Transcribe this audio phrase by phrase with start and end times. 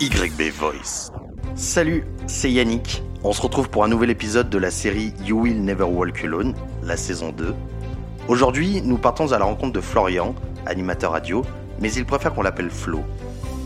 [0.00, 1.12] YB Voice.
[1.54, 3.04] Salut, c'est Yannick.
[3.22, 6.54] On se retrouve pour un nouvel épisode de la série You Will Never Walk Alone,
[6.82, 7.54] la saison 2.
[8.26, 10.34] Aujourd'hui, nous partons à la rencontre de Florian,
[10.66, 11.44] animateur radio,
[11.78, 13.04] mais il préfère qu'on l'appelle Flo.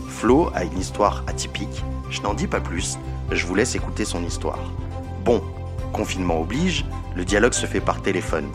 [0.07, 2.99] Flo a une histoire atypique, je n'en dis pas plus,
[3.31, 4.59] je vous laisse écouter son histoire.
[5.25, 5.41] Bon,
[5.93, 6.85] confinement oblige,
[7.15, 8.49] le dialogue se fait par téléphone.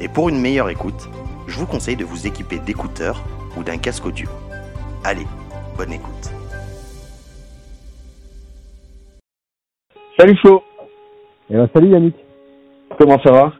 [0.00, 1.08] Et pour une meilleure écoute,
[1.48, 3.24] je vous conseille de vous équiper d'écouteurs
[3.56, 4.28] ou d'un casque audio.
[5.02, 5.26] Allez,
[5.76, 6.35] bonne écoute.
[10.18, 10.62] Salut Flo,
[11.50, 12.14] Eh ben, salut Yannick,
[12.98, 13.52] comment ça va?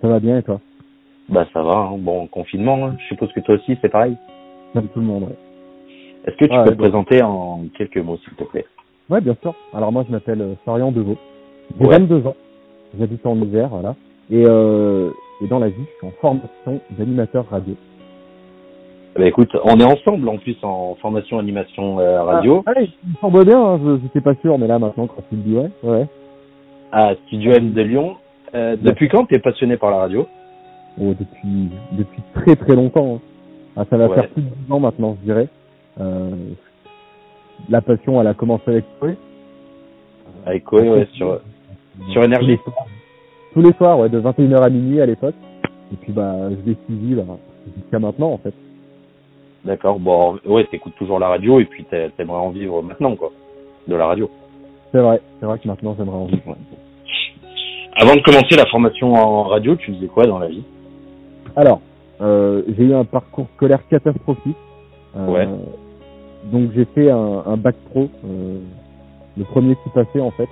[0.00, 0.60] Ça va bien et toi?
[1.28, 1.96] Bah ça va, hein.
[1.98, 2.96] bon confinement, hein.
[2.98, 4.16] je suppose que toi aussi c'est pareil.
[4.72, 5.36] Comme tout le monde, ouais.
[6.26, 6.82] Est-ce que tu Ouais, peux te bon.
[6.84, 8.64] présenter en quelques mots s'il te plaît?
[9.10, 9.54] Ouais, bien sûr.
[9.74, 11.16] Alors moi, je m'appelle euh, Florian Deveau.
[11.78, 11.98] J'ai Ouais.
[11.98, 12.36] 22 ans.
[12.98, 13.94] J'habite en Isère, voilà.
[14.30, 15.10] Et, euh,
[15.42, 17.74] et dans la vie, je suis en formation d'animateur radio.
[19.16, 23.14] Bah écoute, on est ensemble en plus en formation animation euh, radio Ah, ouais, me
[23.20, 25.70] semble bien, hein, je j'étais pas sûr, mais là maintenant, quand tu le dis, ouais.
[25.82, 26.06] Ouais.
[26.92, 28.16] à Studio M de Lyon.
[28.54, 30.26] Euh, depuis quand tu es passionné par la radio?
[31.00, 33.16] Oh, depuis, depuis très très longtemps.
[33.16, 33.20] hein.
[33.76, 34.14] Ah, ça va Ouais.
[34.14, 35.48] faire plus de 10 ans maintenant, je dirais.
[36.00, 36.30] Euh,
[37.68, 39.08] la passion, elle a commencé avec toi.
[40.46, 41.40] Avec Koé, ouais, sur,
[42.10, 42.58] sur Énergie.
[43.54, 45.34] Tous les soirs, ouais, de 21h à minuit à l'époque.
[45.92, 47.24] Et puis, bah, je l'ai suivi, bah,
[47.76, 48.54] jusqu'à maintenant, en fait.
[49.64, 53.30] D'accord, bon ouais, t'écoutes toujours la radio et puis t'a- t'aimerais en vivre maintenant quoi,
[53.86, 54.28] de la radio.
[54.90, 56.56] C'est vrai, c'est vrai que maintenant, j'aimerais en vivre.
[57.94, 60.64] Avant de commencer la formation en radio, tu faisais quoi dans la vie?
[61.56, 61.80] Alors,
[62.20, 64.56] euh, j'ai eu un parcours scolaire catastrophique.
[65.16, 65.48] Euh, Ouais.
[66.52, 68.58] Donc, j'ai fait un, un bac pro, euh,
[69.38, 70.48] le premier qui passait, en fait.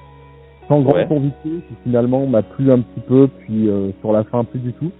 [0.69, 1.07] Sans grande Ouais.
[1.07, 4.73] conviction, qui finalement m'a plu un petit peu, puis euh, sur la fin, plus du
[4.75, 4.93] tout.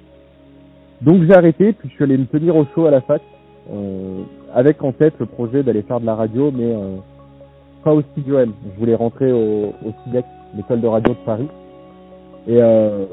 [1.01, 3.23] Donc, j'ai arrêté, puis je suis allé me tenir au chaud à la fac,
[4.53, 6.97] avec en tête le projet d'aller faire de la radio, mais euh,
[7.85, 8.53] pas au Studio M.
[8.75, 10.25] Je voulais rentrer au, au SIDEC,
[10.57, 11.49] l'école de radio de Paris.
[12.47, 13.07] Et, euh,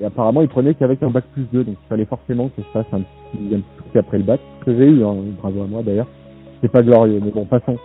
[0.00, 2.68] et apparemment, ils prenaient qu'avec un bac plus 2, donc il fallait forcément que je
[2.72, 5.62] fasse un petit, un petit truc après le bac, ce que j'ai eu, hein, bravo
[5.62, 6.08] à moi d'ailleurs.
[6.60, 7.78] C'est pas glorieux, mais bon, passons.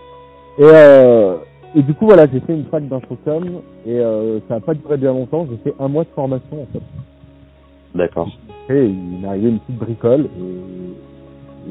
[0.58, 1.36] Et, euh,
[1.74, 3.44] et du coup, voilà, j'ai fait une fac d'infocom,
[3.86, 6.66] et euh, ça n'a pas duré bien longtemps, j'ai fait un mois de formation en
[6.72, 6.82] fait.
[7.94, 8.28] D'accord.
[8.70, 10.58] Et il m'est arrivé une petite bricole, et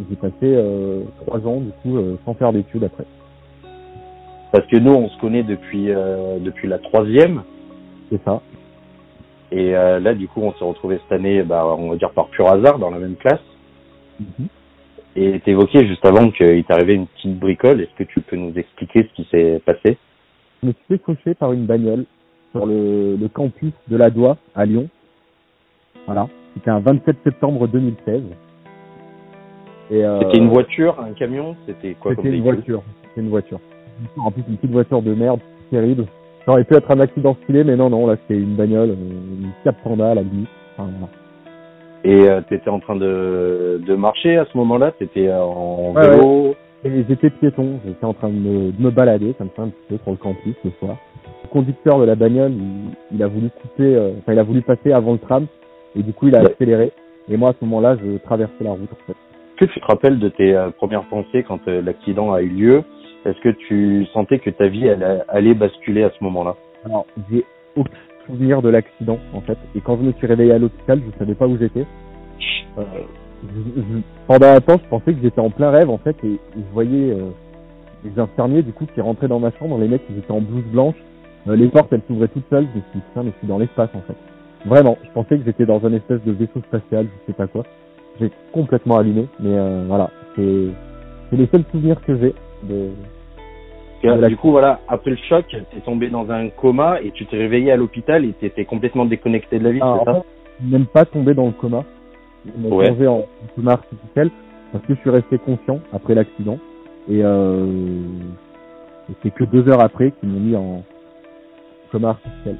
[0.09, 3.05] j'ai passé euh, trois ans, du coup, euh, sans faire d'études après.
[4.51, 7.43] Parce que nous on se connaît depuis euh, depuis la troisième
[8.09, 8.41] C'est ça.
[9.51, 12.27] et euh, là du coup on s'est retrouvé cette année, bah on va dire par
[12.27, 13.41] pur hasard dans la même classe.
[14.19, 14.47] Mhm.
[15.17, 17.81] Et t'évoquais juste avant qu'il t'arrivait une petite bricole.
[17.81, 19.97] Est-ce que tu peux nous expliquer ce qui s'est passé?
[20.63, 22.05] Je me suis fait cocher par une bagnole
[22.51, 24.87] sur le, le campus de la Doua à Lyon.
[26.05, 26.29] Voilà.
[26.53, 28.21] C'était un 27 septembre 2016.
[29.91, 32.81] Et, euh, C'était une voiture, un camion C'était quoi C'était une voiture.
[33.03, 33.59] C'était une voiture.
[34.17, 35.39] En plus, une petite voiture de merde,
[35.71, 36.05] terrible.
[36.45, 39.41] Ça aurait pu être un accident stylé, mais non, non, là, c'était une bagnole, euh,
[39.41, 40.47] une Fiat Panda à la limite.
[40.77, 41.13] Enfin, voilà.
[42.03, 44.91] Et euh, t'étais en train de, de marcher à ce moment-là?
[44.91, 46.55] T'étais en Ouais, vélo?
[46.85, 49.81] Et j'étais piéton, j'étais en train de me, de me balader comme ça un petit
[49.89, 50.95] peu sur le campus le soir.
[51.43, 54.61] Le conducteur de la bagnole, il, il a voulu couper, euh, enfin il a voulu
[54.61, 55.47] passer avant le tram
[55.97, 56.45] et du coup il a Ouais.
[56.51, 56.91] accéléré.
[57.29, 59.17] Et moi à ce moment-là, je traversais la route en fait.
[59.57, 62.83] Que tu te rappelles de tes euh, premières pensées quand euh, l'accident a eu lieu?
[63.25, 66.55] Est-ce que tu sentais que ta vie elle, allait basculer à ce moment-là?
[66.85, 67.43] Alors j'ai
[67.75, 67.91] aucun
[68.27, 69.57] souvenir de l'accident en fait.
[69.75, 71.85] Et quand je me suis réveillé à l'hôpital, je savais pas où j'étais.
[72.77, 72.83] Euh,
[74.27, 77.11] pendant un temps, je pensais que j'étais en plein rêve en fait et je voyais
[77.11, 77.29] euh,
[78.03, 79.79] les infirmiers du coup qui rentraient dans ma chambre.
[79.79, 80.95] Les mecs ils étaient en blouse blanche.
[81.47, 82.67] Euh, les portes elles s'ouvraient toutes seules.
[82.73, 84.15] Je me suis dit putain mais je suis dans l'espace en fait.
[84.65, 87.63] Vraiment, je pensais que j'étais dans un espèce de vaisseau spatial, je sais pas quoi.
[88.19, 90.67] J'ai complètement allumé, mais euh, voilà, c'est
[91.31, 92.33] les seuls souvenirs que j'ai
[92.63, 92.89] de.
[94.27, 97.71] Du coup, voilà, après le choc, t'es tombé dans un coma et tu t'es réveillé
[97.71, 100.23] à l'hôpital et t'étais complètement déconnecté de la vie, Ah, c'est ça?
[100.61, 101.83] même pas tombé dans le coma.
[102.57, 102.85] M'ont Ouais.
[102.89, 103.25] plongé en
[103.55, 104.29] coma artificiel
[104.71, 106.59] parce que je suis resté conscient après l'accident.
[107.09, 107.65] Et, euh,
[109.09, 110.83] et c'est que deux heures après qu'ils m'ont mis en
[111.91, 112.55] coma artificiel.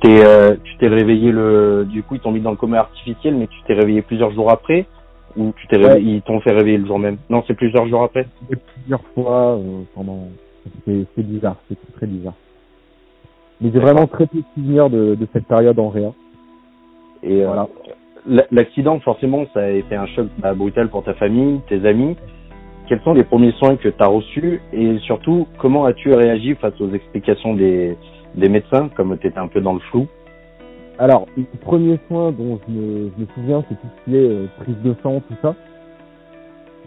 [0.00, 3.34] T'es, euh, tu t'es réveillé le, du coup, ils t'ont mis dans le coma artificiel,
[3.34, 4.86] mais tu t'es réveillé plusieurs jours après
[5.36, 6.02] ou tu t'es Ouais.
[6.02, 7.18] ils t'ont fait réveiller le jour même?
[7.30, 8.26] Non, c'est plusieurs jours après.
[8.74, 10.28] Plusieurs fois euh, pendant.
[10.84, 12.34] C'est c'est bizarre, c'est très, bizarre.
[13.60, 16.12] Mais j'ai vraiment très peu de souvenirs de, de cette période en réa.
[17.22, 17.68] Et euh, Voilà.
[18.50, 22.16] l'accident, forcément, ça a été un choc bah, brutal pour ta famille, tes amis.
[22.88, 24.60] Quels sont les premiers soins que tu as reçus?
[24.72, 27.96] Et surtout, comment as-tu réagi face aux explications des,
[28.36, 30.06] des médecins, comme tu étais un peu dans le flou
[30.98, 34.28] Alors, les premiers soins dont je me, je me souviens, c'est tout ce qui est
[34.28, 35.54] euh, prise de sang, tout ça.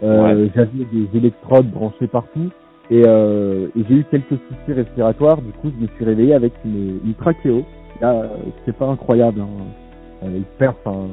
[0.02, 2.50] Euh, J'avais des électrodes branchées partout.
[2.90, 5.40] Et, euh, et j'ai eu quelques soucis respiratoires.
[5.40, 7.64] Du coup, je me suis réveillé avec une, une trachéo.
[8.00, 8.30] Là,
[8.64, 9.40] c'est pas incroyable.
[9.42, 10.26] Hein.
[10.26, 11.08] Il perce un,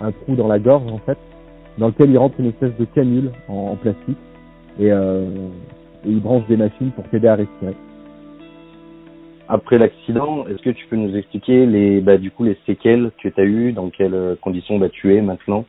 [0.00, 1.18] un trou dans la gorge en fait,
[1.78, 4.16] dans lequel il rentre une espèce de canule en, en plastique
[4.78, 4.94] et, et
[6.04, 7.74] il branche des machines pour t'aider à respirer.
[9.48, 13.28] Après l'accident, est-ce que tu peux nous expliquer les, bah, du coup, les séquelles que
[13.28, 15.64] tu as eues, dans quelles conditions bah, tu es maintenant?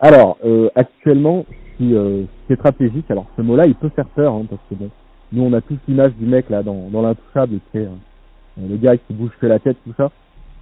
[0.00, 3.10] Alors, euh, actuellement, je suis euh, tétraplégique.
[3.10, 4.90] Alors, ce mot-là, il peut faire peur, hein, parce que bon,
[5.32, 7.86] nous, on a tous l'image du mec là dans, dans l'intouchable, euh,
[8.58, 10.10] le gars qui bouge que la tête, tout ça.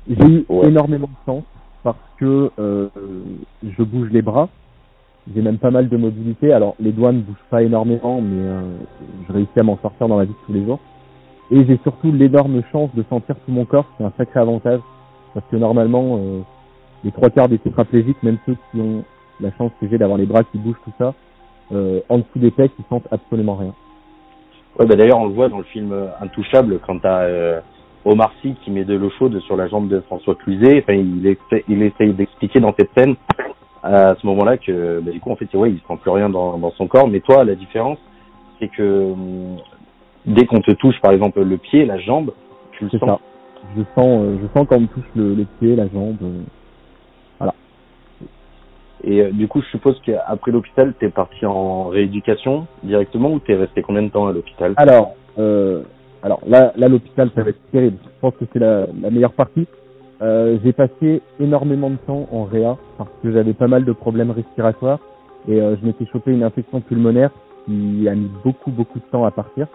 [0.08, 0.68] J'ai eu Ouais.
[0.68, 1.44] énormément de chance
[1.82, 2.88] parce que euh,
[3.62, 4.48] je bouge les bras.
[5.34, 6.52] J'ai même pas mal de mobilité.
[6.52, 8.60] Alors, les doigts ne bougent pas énormément, mais euh,
[9.26, 10.80] je réussis à m'en sortir dans la vie de tous les jours.
[11.50, 14.80] Et j'ai surtout l'énorme chance de sentir tout mon corps, c'est un sacré avantage.
[15.34, 16.40] Parce que normalement, euh,
[17.04, 19.04] les trois quarts des tétraplégiques, même ceux qui ont
[19.40, 21.14] la chance que j'ai d'avoir les bras qui bougent, tout ça,
[21.72, 23.74] euh, en dessous des pecs, ils sentent absolument rien.
[24.78, 27.60] Ouais, bah d'ailleurs, on le voit dans le film euh, Intouchable quand t'as euh,
[28.04, 30.80] Omar Sy qui met de l'eau chaude sur la jambe de François Cluzet.
[30.82, 33.16] Enfin, il, essa- il essaye d'expliquer dans cette scène
[33.82, 36.58] à ce moment-là que, bah, du coup, en fait, ouais, il sent plus rien dans,
[36.58, 37.08] dans son corps.
[37.08, 37.98] Mais toi, la différence,
[38.58, 39.56] c'est que hum,
[40.26, 42.32] dès qu'on te touche, par exemple, le pied, la jambe,
[42.72, 43.00] tu le sens.
[43.00, 43.18] ça.
[43.76, 46.16] Je sens, euh, je sens quand on me touche le, le pied, la jambe.
[46.22, 46.42] euh,
[49.04, 53.54] Et euh, du coup, je suppose qu'après l'hôpital, t'es parti en rééducation directement ou t'es
[53.54, 54.74] resté combien de temps à l'hôpital?
[54.76, 55.82] Alors, euh,
[56.22, 57.98] alors là, là l'hôpital, ça va être terrible.
[58.04, 59.66] Je pense que c'est la, la meilleure partie.
[60.20, 64.32] Euh, j'ai passé énormément de temps en réa parce que j'avais pas mal de problèmes
[64.32, 64.98] respiratoires
[65.46, 67.30] et euh, je m'étais chopé une infection pulmonaire
[67.66, 69.68] qui a mis beaucoup beaucoup de temps à partir.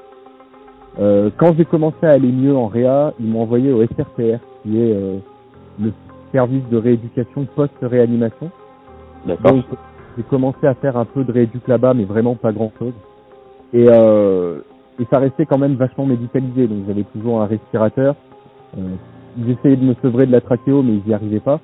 [1.00, 4.80] Euh, quand j'ai commencé à aller mieux en réa, ils m'ont envoyé au SRPR, qui
[4.80, 5.18] est euh,
[5.80, 5.92] le
[6.32, 8.52] service de rééducation post-réanimation.
[9.26, 9.52] D'accord.
[9.52, 9.66] Donc,
[10.18, 12.94] j'ai commencé à faire un peu de rééduc là-bas, mais vraiment pas grand-chose.
[13.74, 14.60] Et, euh,
[15.00, 16.68] et ça restait quand même vachement médicalisé.
[16.68, 18.16] Donc, j'avais toujours un respirateur.
[18.78, 18.82] Euh,
[19.48, 21.60] J'essayais de me sevrer de la trachéo, mais j'y arrivais pas.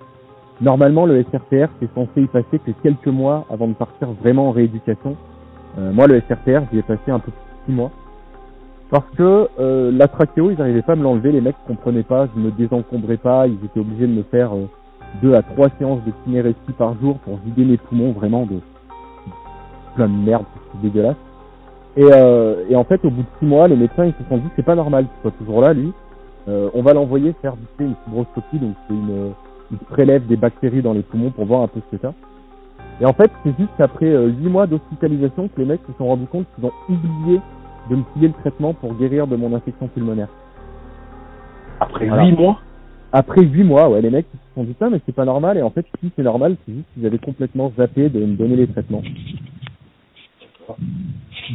[0.59, 4.51] Normalement, le SRPR, c'est censé y passer que quelques mois avant de partir vraiment en
[4.51, 5.15] rééducation.
[5.77, 7.91] Euh, moi, le SRPR, j'y ai passé un peu plus de six mois.
[8.89, 12.27] Parce que euh, la trachéo, ils n'arrivaient pas à me l'enlever, les mecs comprenaient pas,
[12.35, 14.67] je me désencombrais pas, ils étaient obligés de me faire euh,
[15.21, 18.59] deux à trois séances de kinérestie par jour pour vider mes poumons vraiment de
[19.95, 21.17] plein de merde, c'est dégueulasse.
[21.97, 24.37] Et, euh, et en fait, au bout de six mois, les médecins ils se sont
[24.37, 25.91] dit c'est pas normal qu'il soit toujours là, lui.
[26.47, 29.33] Euh, on va l'envoyer faire sais, une fibroscopie, donc c'est une,
[29.71, 32.13] il prélève des bactéries dans les poumons pour voir un peu ce que ça.
[33.01, 36.07] Et en fait, c'est juste après euh, huit mois d'hospitalisation que les mecs se sont
[36.07, 37.39] rendus compte qu'ils ont oublié
[37.89, 40.29] de me filer le traitement pour guérir de mon infection pulmonaire.
[41.79, 42.25] Après Voilà.
[42.25, 42.59] huit mois?
[43.11, 45.57] Après huit mois, ouais, les mecs ils se sont dit ça, mais c'est pas normal.
[45.57, 48.55] Et en fait, si c'est normal, c'est juste qu'ils avaient complètement zappé de me donner
[48.55, 49.01] les traitements.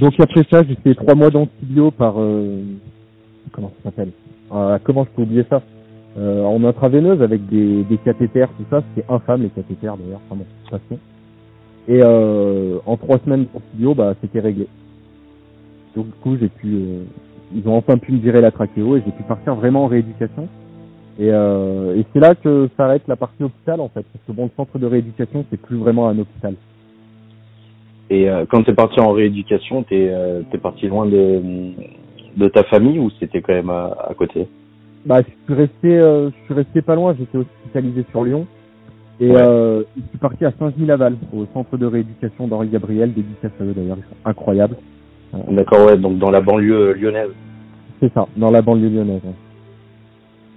[0.01, 2.63] Donc après ça, j'ai fait trois mois d'antibio par euh,
[3.53, 4.11] comment ça s'appelle?
[4.51, 5.63] Ah, Comment je peux oublier ça?
[6.19, 8.83] Euh, En intraveineuse avec des, des cathéters, tout ça.
[8.95, 10.21] C'était infâme les cathéters d'ailleurs.
[10.29, 10.99] Enfin bon, passons.
[11.87, 14.67] Et euh, en trois semaines d'antibio, bah c'était réglé.
[15.97, 17.05] Donc du coup, j'ai pu, euh,
[17.55, 20.49] ils ont enfin pu me virer la trachéo et j'ai pu partir vraiment en rééducation.
[21.19, 24.45] Et, euh, et c'est là que s'arrête la partie hôpital en fait, parce que bon,
[24.45, 26.55] le centre de rééducation c'est plus vraiment un hôpital.
[28.11, 31.41] Et euh, quand t'es parti en rééducation, t'es euh, t'es parti loin de,
[32.37, 34.49] de ta famille ou c'était quand même à, à côté?
[35.07, 37.15] Bah, je suis resté, euh, je suis resté pas loin.
[37.17, 38.47] J'étais hospitalisé sur Lyon
[39.21, 39.41] et Ouais.
[39.41, 43.73] euh, je suis parti à Saint-Genis-Laval, au centre de rééducation d'Henri Gabriel, dédicace à eux
[43.73, 44.77] d'ailleurs, ils sont incroyables.
[45.49, 47.31] D'accord, ouais, donc dans la banlieue euh, lyonnaise.
[48.01, 49.23] C'est ça, dans la banlieue lyonnaise.
[49.25, 49.35] ouais.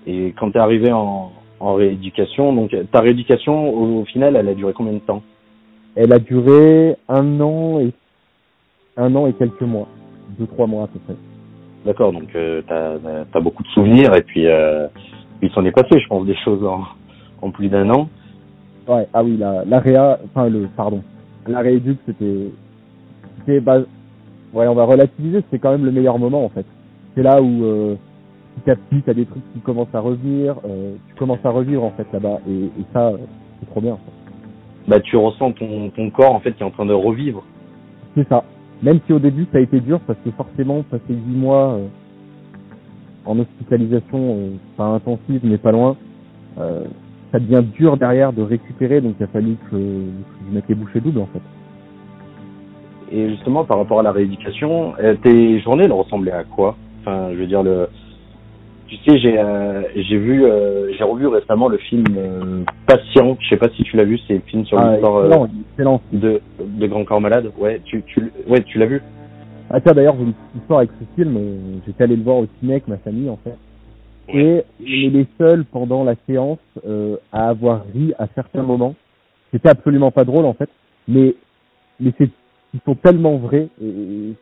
[0.06, 4.54] Et quand t'es arrivé en, en rééducation, donc ta rééducation au, au final, elle a
[4.54, 5.22] duré combien de temps?
[5.96, 7.92] Elle a duré un an et
[8.98, 9.88] un an et quelques mois,
[10.40, 11.16] deux trois mois à peu près.
[11.86, 12.96] D'accord, donc euh, t'as
[13.34, 14.88] as beaucoup de souvenirs et puis euh,
[15.42, 16.84] il s'en est passé, je pense, des choses en,
[17.42, 18.10] en plus d'un an.
[18.88, 21.02] Ouais, ah oui, la, la réa, enfin le, pardon,
[21.48, 22.52] la rééduc, c'était,
[23.40, 23.80] c'était, bah,
[24.54, 26.66] ouais, on va relativiser, c'est quand même le meilleur moment en fait.
[27.16, 27.96] C'est là où euh,
[28.58, 31.84] petit à petit, t'as des trucs qui commencent à revenir, euh, tu commences à revivre
[31.84, 33.18] en fait là-bas, et, et ça, euh,
[33.60, 33.94] c'est trop bien.
[33.94, 34.12] en fait.
[34.88, 37.44] Bah tu ressens ton, ton corps en fait qui est en train de revivre.
[38.16, 38.44] C'est ça.
[38.82, 41.88] Même si au début ça a été dur, parce que forcément, passer huit mois euh,
[43.26, 45.98] en hospitalisation, euh, pas intensive mais pas loin,
[46.58, 46.86] euh,
[47.32, 50.76] ça devient dur derrière de récupérer, donc il a fallu que, que je mette les
[50.76, 51.42] bouchées doubles en fait.
[53.12, 56.76] Et justement, par rapport à la rééducation, euh, tes journées, elles ressemblaient à quoi?
[57.02, 57.88] Enfin, je veux dire, le...
[58.88, 63.38] tu sais, j'ai euh, j'ai vu, euh, j'ai revu récemment le film euh, Patient.
[63.40, 65.48] Je sais pas si tu l'as vu, c'est le film sur Ah, l'histoire
[66.12, 67.52] de, de Grand Corps Malade.
[67.58, 69.02] Ouais, tu, tu, ouais, tu l'as vu?
[69.70, 71.38] Ah tiens, d'ailleurs, j'ai une petite histoire avec ce film.
[71.86, 73.56] J'étais allé le voir au ciné avec ma famille, en fait.
[74.30, 76.60] Et on est les seuls pendant la séance
[77.32, 78.96] à avoir ri à certains moments.
[79.52, 80.70] C'était absolument pas drôle, en fait.
[81.08, 81.36] Mais,
[82.00, 82.30] mais c'est,
[82.74, 83.70] ils sont tellement vrais.
[83.82, 84.36] Et, et-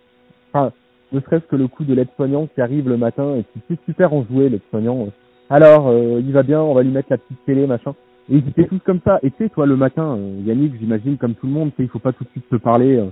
[0.53, 0.71] enfin,
[1.11, 4.13] ne serait-ce que le coup de l'aide-soignant qui arrive le matin et qui c'est super
[4.13, 5.07] enjoué, l'aide-soignant.
[5.49, 7.93] Alors, euh, il va bien, on va lui mettre la petite télé, machin.
[8.29, 9.19] Et ils étaient tous comme ça.
[9.23, 11.83] Et tu sais, toi, le matin, euh, Yannick, j'imagine, comme tout le monde, tu sais,
[11.83, 12.95] il faut pas tout de suite te parler.
[12.97, 13.05] euh,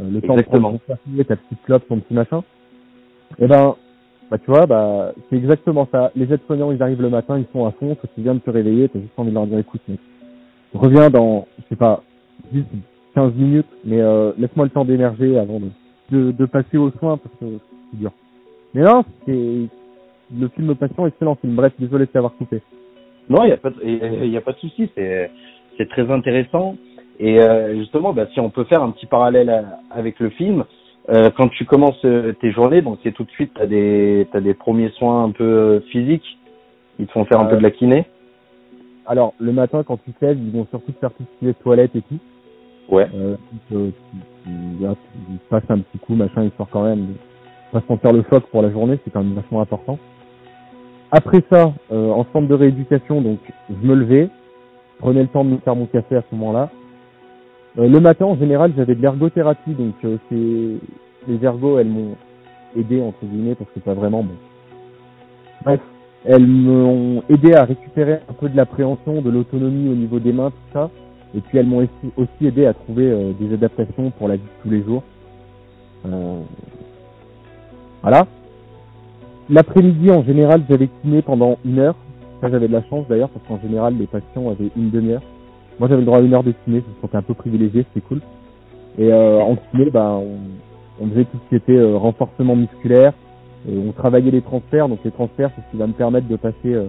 [0.00, 0.68] euh, le temps de Exactement.
[0.78, 2.42] prendre ton ta petite clope, ton petit machin.
[3.38, 3.74] Et ben,
[4.30, 6.10] bah tu vois, bah c'est exactement ça.
[6.16, 7.94] Les aides-soignants, ils arrivent le matin, ils sont à fond.
[7.94, 9.98] Toi, tu viens de te réveiller, t'as juste envie de leur dire, écoute, mec,
[10.74, 12.02] reviens dans, je sais pas,
[12.52, 12.64] 10,
[13.14, 15.68] 15 minutes, mais euh, laisse-moi le temps d'émerger avant de,
[16.10, 17.58] de, de passer aux soins parce que
[17.90, 18.12] c'est dur.
[18.74, 19.68] Mais non, c'est
[20.34, 21.54] le film Patient, excellent film.
[21.54, 22.62] Bref, désolé de t'avoir coupé.
[23.28, 23.84] Non, il n'y a pas de,
[24.26, 24.90] y a pas de souci.
[24.94, 25.30] C'est,
[25.76, 26.76] c'est très intéressant.
[27.18, 30.64] Et euh, justement, bah, si on peut faire un petit parallèle à- avec le film,
[31.10, 34.40] euh, quand tu commences euh, tes journées, donc c'est tout de suite, t'as des, t'as
[34.40, 36.38] des premiers soins un peu euh, physiques.
[36.98, 38.06] Ils te font faire un Euh, peu de la kiné.
[39.06, 41.48] Alors, le matin, quand tu te lèves, ils vont surtout te faire tout ce qui
[41.50, 42.18] est toilette et tout.
[42.88, 43.08] Ouais.
[43.14, 43.36] Euh,
[44.80, 47.14] là, tu passes un petit coup, machin, histoire quand même
[47.72, 49.98] pas sentir le choc pour la journée, c'est quand même vachement important.
[51.10, 53.38] Après ça, euh, en centre de rééducation, donc
[53.70, 54.28] je me levais,
[54.98, 56.70] prenais le temps de me faire mon café à ce moment-là.
[57.78, 62.16] Euh, le matin, en général, j'avais de l'ergothérapie, donc euh, c'est les ergos, elles m'ont
[62.76, 64.34] aidé entre guillemets parce que pas vraiment bon.
[65.64, 65.80] Bref,
[66.24, 70.50] elles m'ont aidé à récupérer un peu de l'appréhension, de l'autonomie au niveau des mains,
[70.50, 70.90] tout ça.
[71.34, 71.78] Et puis elles m'ont
[72.16, 75.02] aussi- aidé à trouver euh, des adaptations pour la vie de tous les jours.
[76.06, 76.40] Euh,
[78.02, 78.26] Voilà.
[79.50, 81.96] L'après-midi, en général, j'avais kiné pendant une heure.
[82.40, 85.22] Ça, j'avais de la chance d'ailleurs, parce qu'en général, les patients avaient une demi-heure.
[85.78, 87.84] Moi, j'avais le droit à une heure de kiné, je me sentais un peu privilégié,
[87.92, 88.20] c'était cool.
[88.98, 90.38] Et euh, en kiné, bah, on,
[91.04, 93.12] on faisait tout ce qui était euh, renforcement musculaire.
[93.68, 94.88] Et on travaillait les transferts.
[94.88, 96.88] Donc les transferts, c'est ce qui va me permettre de passer euh,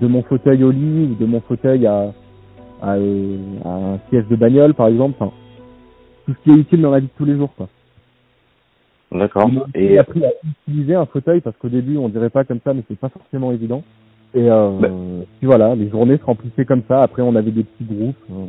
[0.00, 2.12] de mon fauteuil au lit ou de mon fauteuil à,
[2.82, 2.96] à, à
[3.94, 5.16] un siège de bagnole, par exemple.
[5.20, 5.32] Enfin,
[6.26, 7.68] tout ce qui est utile dans la vie de tous les jours, quoi.
[9.10, 9.50] D'accord.
[9.74, 10.30] Et aussi appris à
[10.66, 13.52] utiliser un fauteuil parce qu'au début on dirait pas comme ça mais c'est pas forcément
[13.52, 13.82] évident.
[14.34, 14.88] Et euh, Bah.
[15.38, 17.02] puis voilà, les journées se remplissaient comme ça.
[17.02, 18.44] Après on avait des petits groupes euh,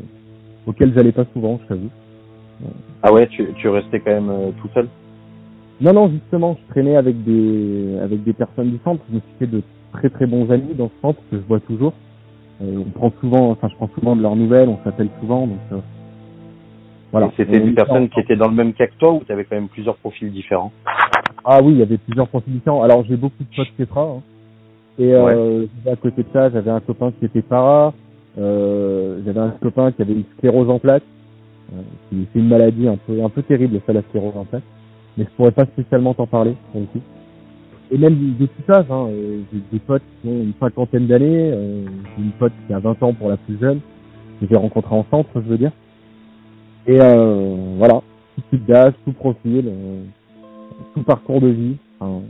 [0.68, 1.90] auxquels j'allais pas souvent, je t'avoue.
[3.04, 4.90] ah ouais, tu, tu restais quand même euh, tout seul?
[5.80, 9.02] Non non justement, je traînais avec des avec des personnes du centre.
[9.10, 9.62] Je me suis fait de
[9.94, 11.94] très très bons amis dans ce centre que je vois toujours.
[12.62, 15.60] Euh, on prend souvent, enfin je prends souvent de leurs nouvelles, on s'appelle souvent donc
[15.72, 15.78] euh,
[17.12, 17.32] voilà.
[17.38, 19.56] C'était des personnes qui étaient dans le même cas que toi ou tu avais quand
[19.56, 20.72] même plusieurs profils différents?
[21.44, 22.84] Ah oui, il y avait plusieurs profils différents.
[22.84, 24.04] Alors j'ai beaucoup de potes Tetra.
[24.04, 24.22] Hein.
[25.00, 27.94] Et euh, à côté de ça, j'avais un copain qui était para.
[28.38, 31.04] Euh, j'avais un copain qui avait une sclérose en plaques.
[31.74, 34.64] Euh, c'est c'est une maladie un peu un peu terrible, ça, la sclérose en plaques.
[35.18, 37.02] Mais je pourrais pas spécialement t'en parler, pour le coup.
[37.92, 41.52] Et même de tout âge, hein, euh, j'ai des potes qui ont une cinquantaine d'années,
[41.52, 41.86] euh,
[42.18, 43.80] j'ai une pote qui a 20 ans pour la plus jeune,
[44.40, 45.72] que j'ai rencontré en centre, je veux dire.
[46.86, 48.02] Et euh, voilà,
[48.36, 50.02] tout type d'âge, tout profil, euh,
[50.94, 51.78] tout parcours de vie.
[52.00, 52.22] Enfin,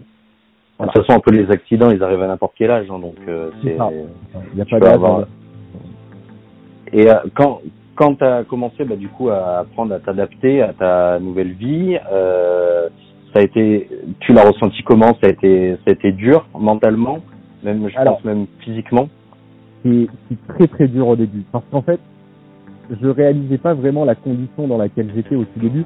[0.80, 3.16] De toute façon, un peu les accidents, ils arrivent à n'importe quel âge, hein, donc
[3.28, 3.76] euh, C'est
[4.52, 4.94] il n'y a pas d'âge.
[4.94, 5.26] avoir- hein.
[6.94, 7.62] Et euh, quand
[7.96, 11.98] quand tu as commencé bah, du coup à apprendre à t'adapter à ta nouvelle vie,
[12.12, 12.88] euh,
[13.34, 15.18] ça a été, tu l'as ressenti comment?
[15.22, 17.20] Ça a été, ça a été dur mentalement,
[17.64, 18.16] même je Alors.
[18.16, 19.10] pense même physiquement?
[19.84, 20.08] c'est
[20.48, 21.44] très très dur au début.
[21.52, 22.00] Parce qu'en fait,
[23.02, 25.86] je réalisais pas vraiment la condition dans laquelle j'étais au tout début.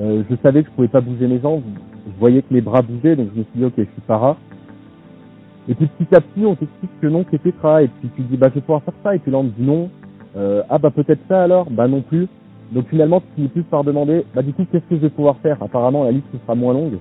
[0.00, 1.62] Euh, je savais que je pouvais pas bouger mes jambes.
[2.06, 4.36] Je voyais que mes bras bougeaient, donc je me suis dit, ok, je suis para.
[5.68, 7.82] Et puis petit à petit, on t'explique que non, c'est tétra.
[7.82, 9.14] Et puis tu dis, bah je vais pouvoir faire ça.
[9.14, 9.90] Et puis là, on te dit non.
[10.36, 11.68] Euh, ah bah peut-être ça alors?
[11.70, 12.28] Bah non plus.
[12.72, 15.36] Donc finalement, tu finis plus par demander, bah du coup, qu'est-ce que je vais pouvoir
[15.38, 16.98] faire Apparemment, la liste sera moins longue.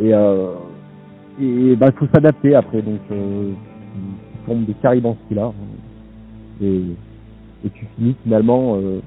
[0.00, 0.54] Et euh,
[1.40, 2.82] et bah faut s'adapter après.
[2.82, 3.52] Donc euh,
[4.32, 5.52] tu tombes des caribans là.
[6.62, 6.82] Et,
[7.64, 9.00] et tu finis finalement euh,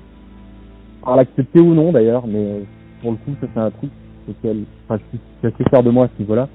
[1.03, 2.59] par l'accepter ou non d'ailleurs, mais euh,
[3.01, 3.91] pour le coup ça c'est un truc
[4.29, 6.49] auquel enfin, je suis assez fier de moi à ce niveau-là.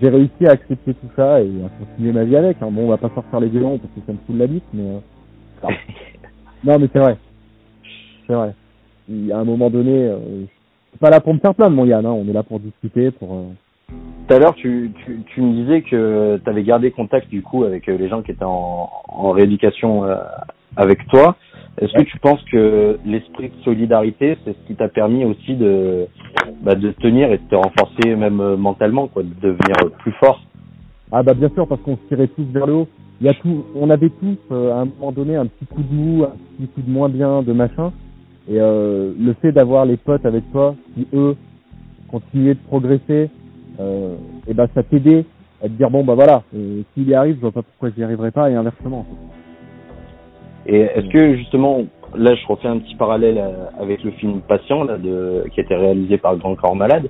[0.00, 2.56] J'ai réussi à accepter tout ça et à continuer ma vie avec.
[2.62, 2.70] Hein.
[2.70, 4.82] Bon, on va pas sortir les violons parce que ça me fout la bite, mais
[4.82, 5.68] euh,
[6.64, 7.16] non, mais c'est vrai,
[8.26, 8.54] c'est vrai.
[9.08, 10.44] Il a un moment donné, euh,
[10.90, 12.06] suis pas là pour me faire plaindre, mon Yann.
[12.06, 12.12] Hein.
[12.12, 13.44] On est là pour discuter, pour euh,
[14.28, 17.64] Tout à l'heure, tu, tu, tu me disais que tu avais gardé contact du coup
[17.64, 20.16] avec euh, les gens qui étaient en, en rééducation euh,
[20.76, 21.36] avec toi.
[21.80, 26.06] Est-ce que tu penses que l'esprit de solidarité, c'est ce qui t'a permis aussi de,
[26.62, 30.40] bah, de tenir et de te renforcer même mentalement, quoi, de devenir plus fort?
[31.12, 32.88] Ah bah bien sûr parce qu'on se tirait tous vers le haut.
[33.20, 35.82] Il y a tout, on avait tous euh, à un moment donné un petit coup
[35.82, 37.92] de mou, un petit coup de moins bien, de machin.
[38.48, 41.36] Et euh, le fait d'avoir les potes avec toi qui eux
[42.10, 43.30] continuer de progresser,
[43.80, 45.24] euh, et ben ça t'aidait
[45.62, 48.04] à te dire bon bah voilà, euh, s'il y arrive, je vois pas pourquoi j'y
[48.04, 49.06] arriverai pas et inversement.
[50.66, 51.84] Et est-ce que justement,
[52.14, 56.18] là je refais un petit parallèle euh, avec le film Patient qui a été réalisé
[56.18, 57.08] par Grand Corps Malade.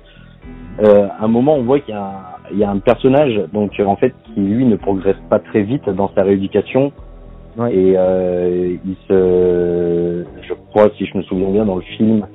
[0.79, 2.03] À un moment, on voit qu'il y, a
[2.51, 5.89] un- y a un personnage donc en fait qui lui ne progresse pas très vite
[5.89, 6.91] dans sa rééducation
[7.57, 7.73] Ouais.
[7.73, 12.27] et euh, il se, je crois si je me souviens bien dans le film,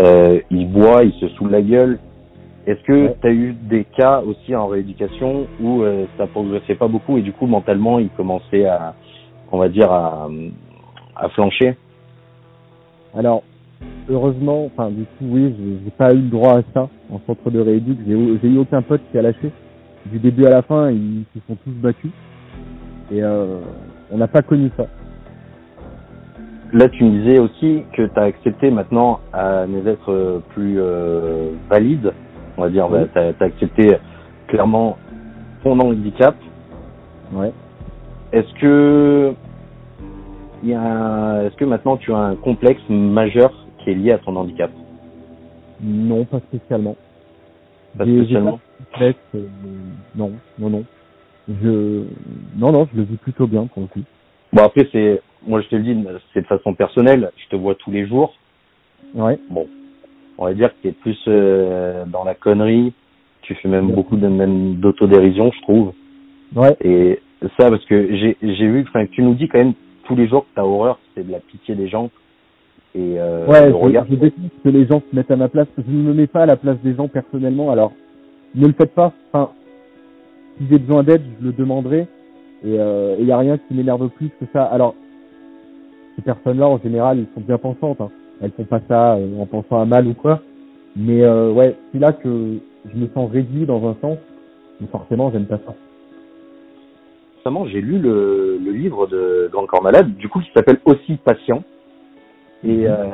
[0.00, 1.98] euh, il boit, il se saoule la gueule.
[2.66, 3.16] Est-ce que Ouais.
[3.20, 7.22] tu as eu des cas aussi en rééducation où euh, ça progressait pas beaucoup et
[7.22, 8.94] du coup mentalement il commençait à,
[9.52, 10.28] on va dire à,
[11.14, 11.76] à flancher?
[13.16, 13.44] Alors,
[14.10, 15.54] heureusement, enfin, du coup, oui,
[15.84, 17.98] j'ai pas eu le droit à ça en centre de rééduc.
[18.06, 19.52] J'ai eu j'ai eu aucun pote qui a lâché.
[20.06, 22.10] Du début à la fin, ils se sont tous battus.
[23.12, 23.60] Et euh,
[24.14, 24.86] on n'a pas connu ça.
[26.72, 31.50] Là, tu me disais aussi que tu as accepté maintenant à des êtres plus euh,
[31.68, 32.12] valides,
[32.56, 33.00] on va dire, Oui.
[33.12, 33.96] tu as, accepté
[34.46, 34.96] clairement
[35.64, 36.36] ton handicap.
[37.32, 37.52] Ouais.
[38.32, 39.34] Est-ce que
[40.64, 44.70] est-ce que maintenant tu as un complexe majeur qui est lié à ton handicap?
[45.82, 46.96] Non, pas spécialement.
[47.98, 48.52] Pas spécialement.
[48.52, 49.46] pas de complexe, euh,
[50.16, 50.84] non, non, non.
[51.48, 52.04] Je,
[52.56, 54.00] non, non, je le vis plutôt bien pour le coup.
[54.52, 55.96] Bon après c'est moi je te le dis
[56.32, 58.34] c'est de façon personnelle, je te vois tous les jours.
[59.14, 59.38] Ouais.
[60.38, 62.92] On va dire que tu es plus euh, dans la connerie,
[63.42, 63.94] tu fais même Ouais.
[63.94, 65.92] beaucoup de même d'autodérision, je trouve.
[66.56, 66.76] Ouais.
[66.82, 67.20] Et
[67.58, 69.74] ça, parce que j'ai j'ai vu, enfin, tu nous dis quand même
[70.04, 72.10] tous les jours que ta horreur, c'est de la pitié des gens.
[72.94, 74.06] Et euh, Ouais, le je, regard.
[74.08, 75.66] je déteste que les gens se mettent à ma place.
[75.76, 77.70] Je ne me mets pas à la place des gens personnellement.
[77.70, 77.92] Alors,
[78.54, 79.12] ne le faites pas.
[79.32, 79.50] Enfin,
[80.58, 82.06] si j'ai besoin d'aide, je le demanderai.
[82.64, 84.64] Et il n'y a rien qui m'énerve plus que ça.
[84.64, 84.94] Alors,
[86.16, 88.00] ces personnes-là, en général, elles sont bien pensantes.
[88.00, 88.10] Hein.
[88.40, 90.40] Elles font pas ça euh, en pensant à mal ou quoi.
[90.96, 92.58] Mais euh, ouais, c'est là que
[92.92, 94.18] je me sens réduit dans un sens.
[94.80, 95.74] Mais forcément, j'aime pas ça.
[97.38, 101.16] Récemment, j'ai lu le, le livre de Grand Corps Malade, du coup, qui s'appelle Aussi
[101.16, 101.62] patient.
[102.64, 103.08] Et euh,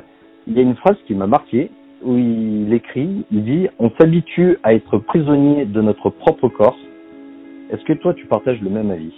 [0.47, 1.71] il y a une phrase qui m'a marqué,
[2.03, 6.79] où il écrit, il dit, on s'habitue à être prisonnier de notre propre corps.
[7.73, 9.13] Est-ce que toi, tu partages le même avis?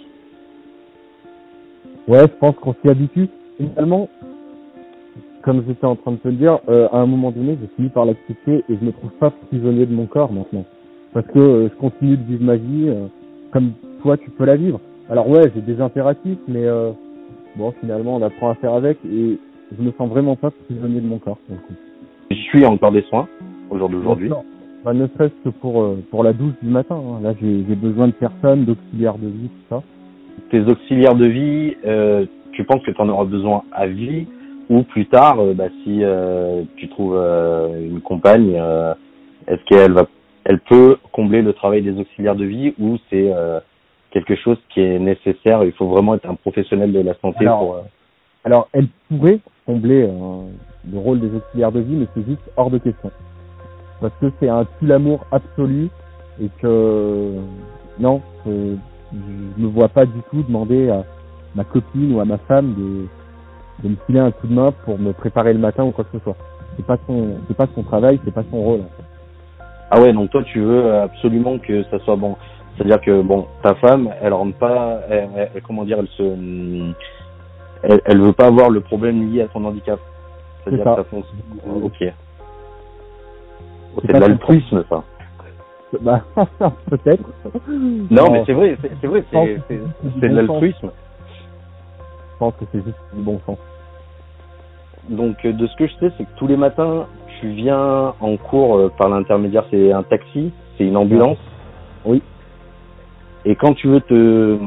[2.07, 3.29] Ouais, je pense qu'on s'y habitue.
[3.57, 4.09] Finalement,
[5.41, 7.89] comme j'étais en train de te le dire, euh, à un moment donné, j'ai fini
[7.89, 10.65] par l'accepter et je me trouve pas prisonnier de mon corps maintenant.
[11.13, 13.07] Parce que euh, je continue de vivre ma vie euh,
[13.51, 14.79] comme toi, tu peux la vivre.
[15.09, 16.65] Alors ouais, j'ai des impératifs, mais
[17.57, 19.37] bon, finalement, on apprend à faire avec et
[19.77, 21.37] je me sens vraiment pas prisonnier de mon corps.
[22.31, 23.27] Je suis encore des soins,
[23.69, 24.29] au jour d'aujourd'hui.
[24.83, 24.91] Sûr.
[24.91, 26.95] Bah, ne serait-ce que pour, euh, pour la douche du matin.
[26.95, 27.19] hein.
[27.21, 29.83] Là, j'ai j'ai besoin de personne, d'auxiliaires de vie, tout ça.
[30.51, 34.27] tes auxiliaires de vie, euh, tu penses que tu en auras besoin à vie
[34.69, 38.93] ou plus tard, euh, bah, si euh, tu trouves euh, une compagne, euh,
[39.47, 40.05] est-ce qu'elle va,
[40.45, 43.59] elle peut combler le travail des auxiliaires de vie ou c'est euh,
[44.11, 47.59] quelque chose qui est nécessaire Il faut vraiment être un professionnel de la santé Alors,
[47.59, 47.75] pour.
[47.75, 47.81] euh,
[48.45, 50.45] Alors, elle pourrait combler euh,
[50.91, 53.11] le rôle des auxiliaires de vie, mais c'est juste hors de question.
[54.03, 55.89] Parce que c'est un tue l'amour absolu
[56.41, 57.35] et que
[57.99, 58.75] non, je
[59.57, 61.05] me vois pas du tout demander à
[61.55, 63.07] ma copine ou à ma femme de,
[63.83, 66.17] de me filer un coup de main pour me préparer le matin ou quoi que
[66.17, 66.35] ce soit.
[66.75, 68.81] C'est pas son, c'est pas son travail, c'est pas son rôle.
[68.81, 69.03] en fait.
[69.89, 72.35] Ah ouais, donc toi tu veux absolument que ça soit bon.
[72.75, 76.23] C'est-à-dire que bon, ta femme, elle rentre pas, elle- elle- comment dire, elle se,
[77.83, 79.99] elle, elle veut pas avoir le problème lié à ton handicap.
[80.65, 80.95] C'est-à-dire C'est ça.
[80.95, 81.83] que ça fonctionne.
[81.83, 82.13] Ok.
[84.01, 85.03] C'est de l'altruisme ça.
[86.01, 86.23] Bah,
[86.89, 87.23] peut-être.
[88.09, 90.89] Non, mais c'est vrai, c'est vrai, c'est de l'altruisme.
[92.33, 93.57] Je pense que c'est juste du bon sens.
[95.09, 97.07] Donc euh, de ce que je sais, c'est que tous les matins,
[97.39, 101.37] tu viens en cours euh, par l'intermédiaire, c'est un taxi, c'est une ambulance.
[102.05, 102.21] Oui.
[103.45, 104.57] Et quand tu veux te,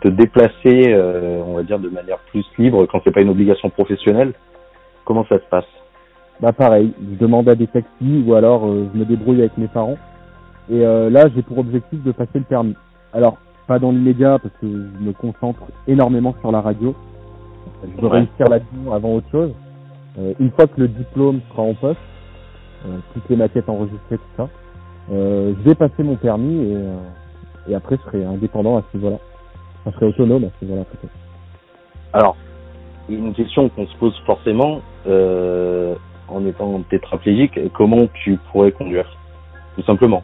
[0.00, 3.70] te déplacer, euh, on va dire de manière plus libre, quand c'est pas une obligation
[3.70, 4.32] professionnelle,
[5.04, 5.66] comment ça se passe?
[6.40, 9.66] Bah pareil, je demande à des taxis ou alors euh, je me débrouille avec mes
[9.68, 9.98] parents.
[10.70, 12.76] Et euh, là, j'ai pour objectif de passer le permis.
[13.12, 16.94] Alors, pas dans l'immédiat parce que je me concentre énormément sur la radio.
[17.82, 18.18] Je veux Ouais.
[18.18, 19.52] réussir là-dedans avant autre chose.
[20.18, 21.98] Euh, une fois que le diplôme sera en poste,
[22.86, 24.48] euh, toutes les maquettes enregistrées, tout ça,
[25.12, 26.96] euh, je vais passer mon permis et, euh,
[27.68, 29.16] et après je serai indépendant à ce niveau-là.
[29.80, 31.12] Enfin, je serai autonome à ce niveau-là peut-être.
[32.12, 32.36] Alors,
[33.08, 35.94] une question qu'on se pose forcément euh,
[36.28, 39.06] en étant tétraplégique, comment tu pourrais conduire
[39.76, 40.22] Tout simplement.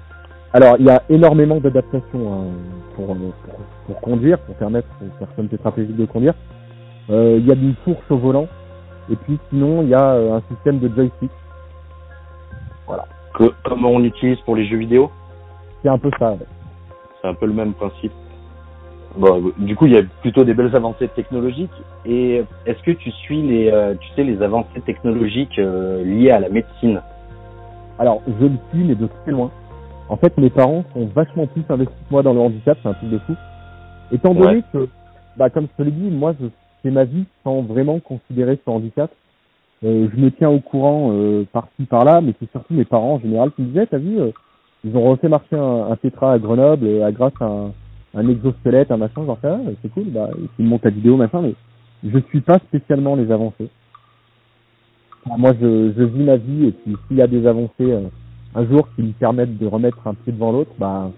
[0.52, 2.44] Alors, il y a énormément d'adaptations hein,
[2.94, 3.16] pour, pour,
[3.86, 6.34] pour conduire, pour permettre aux personnes tétraplégiques de conduire.
[7.10, 8.46] Euh, il y a une fourche au volant,
[9.10, 11.30] et puis sinon, il y a euh, un système de joystick.
[12.86, 13.06] Voilà.
[13.64, 15.10] comment on utilise pour les jeux vidéo?
[15.82, 16.36] C'est un peu ça.
[17.20, 18.12] C'est un peu le même principe.
[19.16, 21.70] Bon, du coup, il y a plutôt des belles avancées technologiques.
[22.04, 26.40] Et est-ce que tu suis les, euh, tu sais, les avancées technologiques euh, liées à
[26.40, 27.00] la médecine?
[27.98, 29.52] Alors, je le suis, mais de très loin.
[30.08, 32.94] En fait, mes parents sont vachement plus investis que moi dans le handicap, c'est un
[32.94, 33.34] truc de fou.
[34.10, 34.88] Étant donné que,
[35.36, 36.46] bah, comme je te l'ai dit, moi, je
[36.82, 39.12] fais ma vie sans vraiment considérer ce handicap.
[39.84, 43.20] Euh, je me tiens au courant euh, par-ci par-là, mais c'est surtout mes parents en
[43.20, 44.18] général qui me disaient, t'as vu,
[44.84, 47.72] ils ont refait marcher un, un Petra à Grenoble à grâce à un,
[48.14, 51.54] un exosquelette, un machin, genre ça, c'est cool, bah, ils montent la vidéo, machin, mais
[52.04, 53.68] je suis pas spécialement les avancées.
[55.26, 58.08] Moi, je, vis ma vie, et puis s'il y a des avancées euh,
[58.54, 61.10] un jour qui me permettent de remettre un pied devant l'autre, bah,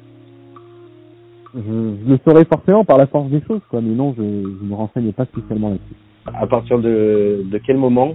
[1.54, 4.74] je, le saurai forcément par la force des choses, quoi, mais non, je, je me
[4.74, 5.96] renseigne pas spécialement là-dessus.
[6.26, 8.14] À partir de, quel moment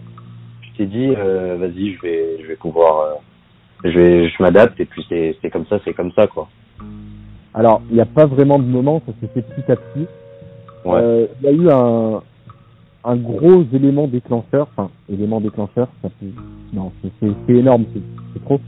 [0.61, 4.85] tu t'es dit, euh, vas-y, je vais, je vais pouvoir, euh, je je m'adapte, et
[4.85, 6.47] puis c'est comme ça, c'est comme ça, quoi.
[7.53, 10.07] Alors, il n'y a pas vraiment de moment, ça s'est fait petit à petit.
[10.85, 10.93] Ouais.
[10.95, 12.21] Euh, il y a eu un,
[13.03, 16.27] un gros élément déclencheur, enfin, élément déclencheur, ça peut,
[16.73, 17.85] non, c'est énorme,
[18.33, 18.59] c'est trop.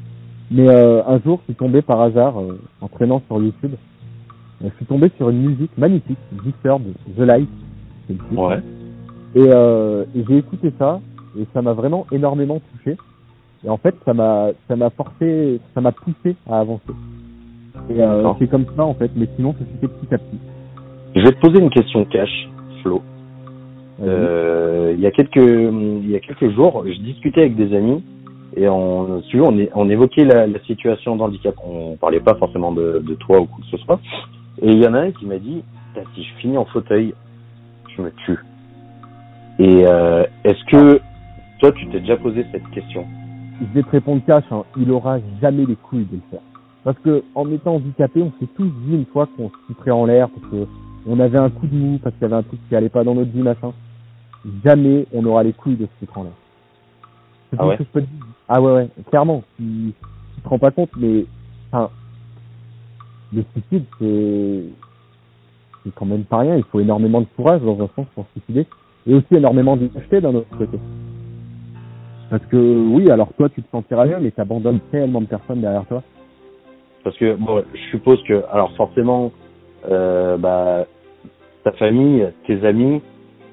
[0.51, 3.73] Mais euh, un jour, je suis tombé par hasard, euh, en traînant sur YouTube,
[4.61, 7.49] je suis tombé sur une musique magnifique, Disturbed, The Light.
[8.31, 8.59] Ouais.
[9.35, 10.99] Et, euh, et j'ai écouté ça,
[11.39, 12.97] et ça m'a vraiment énormément touché.
[13.65, 16.93] Et en fait, ça m'a, ça m'a forcé, ça m'a poussé à avancer.
[17.89, 20.39] Et euh, c'est comme ça en fait, mais sinon ça se fait petit à petit.
[21.15, 22.49] Je vais te poser une question cash,
[22.81, 23.01] Flo.
[24.01, 28.03] Euh, il y a quelques il y a quelques jours, je discutais avec des amis
[28.55, 31.55] et on on, on évoquait la, la situation d'handicap.
[31.65, 33.99] On parlait pas forcément de, de toi ou quoi que ce soit.
[34.61, 35.63] Et il y en a un qui m'a dit
[36.15, 37.13] si je finis en fauteuil,
[37.95, 38.39] je me tue.
[39.59, 40.99] Et euh, est-ce que
[41.59, 43.05] toi tu t'es déjà posé cette question?
[43.61, 46.41] Je vais te répondre cash, hein, il aura jamais les couilles de le faire.
[46.83, 50.05] Parce que en étant handicapé, on s'est tous dit une fois qu'on se foutrait en
[50.05, 50.67] l'air parce que
[51.05, 53.03] on avait un coup de mou, parce qu'il y avait un truc qui allait pas
[53.03, 53.73] dans notre vie, machin.
[54.63, 56.33] Jamais on aura les couilles de se foutre en l'air.
[57.57, 57.77] Ah ouais.
[57.77, 58.25] Que je peux te dire.
[58.47, 59.43] Ah ouais, ouais, clairement.
[59.57, 59.93] Tu,
[60.35, 61.25] tu te rends pas compte, mais
[61.71, 61.89] enfin,
[63.33, 64.63] le suicide, c'est
[65.83, 66.55] c'est quand même pas rien.
[66.55, 68.67] Il faut énormément de courage dans un sens pour se suicider,
[69.07, 70.79] et aussi énormément d'honnêteté d'un autre côté.
[72.29, 75.85] Parce que oui, alors toi, tu te sentiras bien, mais t'abandonnes tellement de personnes derrière
[75.85, 76.01] toi.
[77.03, 79.31] Parce que bon, je suppose que, alors forcément,
[79.89, 80.85] euh, bah,
[81.63, 83.01] ta famille, tes amis,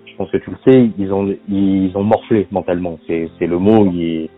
[0.06, 2.98] je pense que tu le sais, ils ont ils ont morflé mentalement.
[3.06, 3.86] C'est c'est le mot.
[3.92, 4.28] Ils,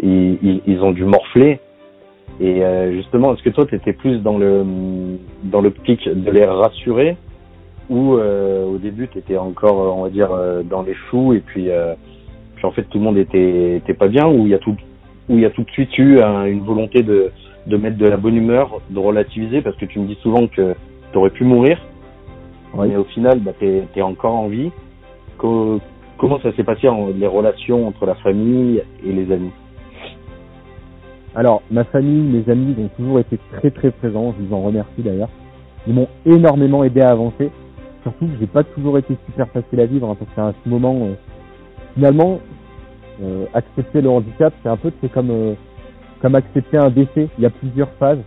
[0.00, 1.60] ils ils ont dû morfler.
[2.40, 4.64] Et euh, justement, est-ce que toi, tu étais plus dans le
[5.44, 7.16] dans l'optique de les rassurer
[7.88, 11.40] ou euh, au début, tu étais encore, on va dire, euh, dans les choux et
[11.40, 11.94] puis, euh,
[12.56, 14.76] puis en fait, tout le monde était était pas bien ou il y a tout
[15.28, 17.32] où il y a tout de suite eu une volonté de
[17.66, 20.74] de mettre de la bonne humeur, de relativiser, parce que tu me dis souvent que
[21.12, 21.78] tu aurais pu mourir,
[22.74, 22.88] oui.
[22.88, 24.70] mais au final, bah, tu es, encore en vie.
[25.38, 25.80] Co
[26.18, 29.50] comment ça s'est passé en, les relations entre la famille et les amis?
[31.34, 35.02] Alors, ma famille, mes amis ont toujours été très très présents, je vous en remercie
[35.02, 35.28] d'ailleurs.
[35.86, 37.50] Ils m'ont énormément aidé à avancer,
[38.02, 40.96] surtout que j'ai pas toujours été super facile à vivre, hein, parce qu'à ce moment,
[41.02, 41.14] euh,
[41.94, 42.40] finalement,
[43.22, 45.54] euh, accepter le handicap, c'est un peu c'est comme euh,
[46.20, 47.28] comme accepter un décès.
[47.38, 48.18] Il y a plusieurs phases.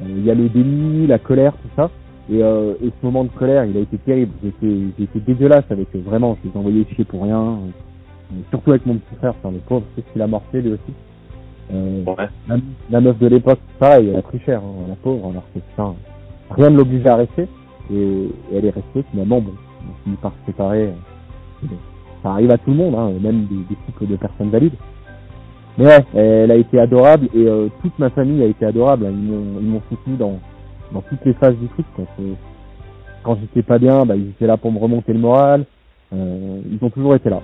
[0.00, 1.90] Euh, il y a le déni, la colère, tout ça.
[2.30, 4.32] Et, euh, et ce moment de colère, il a été terrible.
[4.62, 6.02] J'ai été dégueulasse avec eux.
[6.04, 7.58] Vraiment, je les ai envoyés chier pour rien.
[8.32, 10.72] Euh, surtout avec mon petit frère, enfin, le pauvre, c'est ce qu'il a morflé lui
[10.72, 10.92] aussi.
[11.72, 12.28] Euh, ouais.
[12.48, 12.56] la,
[12.90, 15.94] la, meuf de l'époque, pareil, elle a pris cher, hein, la pauvre, alors que putain,
[16.50, 17.48] rien ne l'obligeait à rester.
[17.90, 19.52] Et, et, elle est restée, finalement, bon,
[19.88, 20.92] on finit par se séparer.
[22.22, 24.74] Ça arrive à tout le monde, hein, même des, des couples de personnes valides.
[25.78, 29.08] Ouais, elle a été adorable et euh, toute ma famille a été adorable.
[29.10, 30.40] M'ont, ils m'ont soutenu dans,
[30.92, 31.86] dans toutes les phases du truc.
[31.94, 32.04] Quoi.
[33.22, 35.64] Quand j'étais pas bien, bah, ils étaient là pour me remonter le moral.
[36.12, 37.40] Euh, ils ont toujours été là.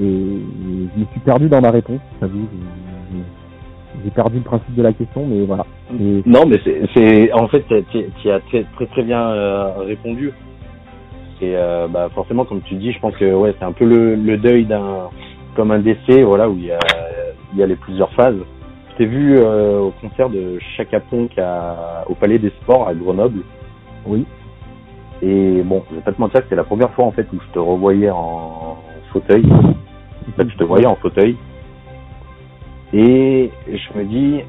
[0.00, 2.48] Et, je me suis perdu dans ma réponse, j'avoue.
[4.04, 5.66] J'ai perdu le principe de la question, mais voilà.
[6.24, 7.64] Non, mais c'est, c'est en fait,
[8.22, 10.32] tu as très très, très bien euh, répondu.
[11.42, 14.14] Et euh, bah, forcément, comme tu dis, je pense que ouais, c'est un peu le,
[14.14, 15.10] le deuil d'un
[15.60, 16.78] comme un décès, voilà, où il y a
[17.52, 18.38] il y a les plusieurs phases.
[18.92, 22.94] Je t'ai vu euh, au concert de Chaka Ponk à, au Palais des Sports à
[22.94, 23.42] Grenoble.
[24.06, 24.24] Oui.
[25.20, 27.38] Et bon, je vais pas te mentir que c'est la première fois en fait où
[27.46, 28.78] je te revoyais en
[29.12, 29.44] fauteuil.
[29.52, 31.36] En fait, je te voyais en fauteuil.
[32.94, 34.40] Et je me dis,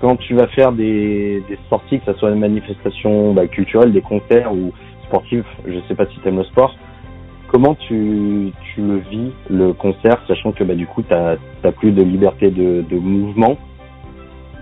[0.00, 4.00] quand tu vas faire des, des sorties, que ce soit des manifestations bah, culturelles, des
[4.00, 4.72] concerts ou
[5.08, 6.74] sportifs, je sais pas si tu aimes le sport,
[7.52, 11.92] comment tu, tu le vis, le concert, sachant que bah, du coup, tu n'as plus
[11.92, 13.58] de liberté de, de mouvement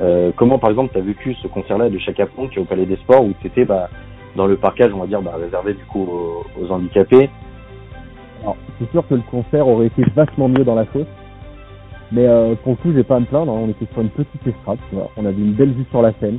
[0.00, 2.96] euh, Comment, par exemple, tu as vécu ce concert-là de Chaka Ponk au Palais des
[2.96, 3.88] Sports où tu étais bah,
[4.34, 6.06] dans le parcage, on va dire, bah, réservé du coup
[6.60, 7.30] aux, handicapés?
[8.78, 11.06] C'est sûr que le concert aurait été vachement mieux dans la fosse.
[12.10, 13.52] Mais euh, pour le coup, j'ai pas à me plaindre.
[13.52, 13.60] Hein.
[13.62, 14.78] On était sur une petite estrade.
[15.16, 16.38] On avait une belle vue sur la scène,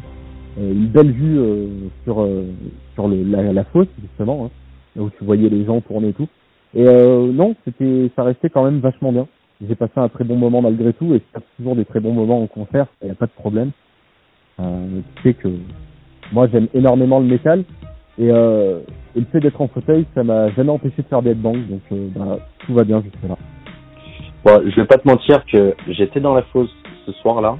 [0.59, 1.39] euh, une belle vue
[2.03, 2.27] sur
[2.95, 4.45] sur la, la fosse justement.
[4.45, 4.49] Hein
[4.97, 6.27] où tu voyais les gens tourner et tout.
[6.73, 9.27] Et euh, non, c'était, ça restait quand même vachement bien.
[9.67, 12.41] J'ai passé un très bon moment malgré tout, et c'est toujours des très bons moments
[12.41, 13.71] en concert, il n'y a pas de problème.
[14.59, 15.49] Euh, tu sais que
[16.31, 17.63] moi j'aime énormément le métal,
[18.17, 18.79] et, euh,
[19.15, 21.81] et le fait d'être en fauteuil, ça m'a jamais empêché de faire des headbangs, donc
[21.91, 23.37] euh, bah, tout va bien jusque là.
[24.43, 26.73] Bon, je vais pas te mentir que j'étais dans la fosse
[27.05, 27.57] ce soir-là.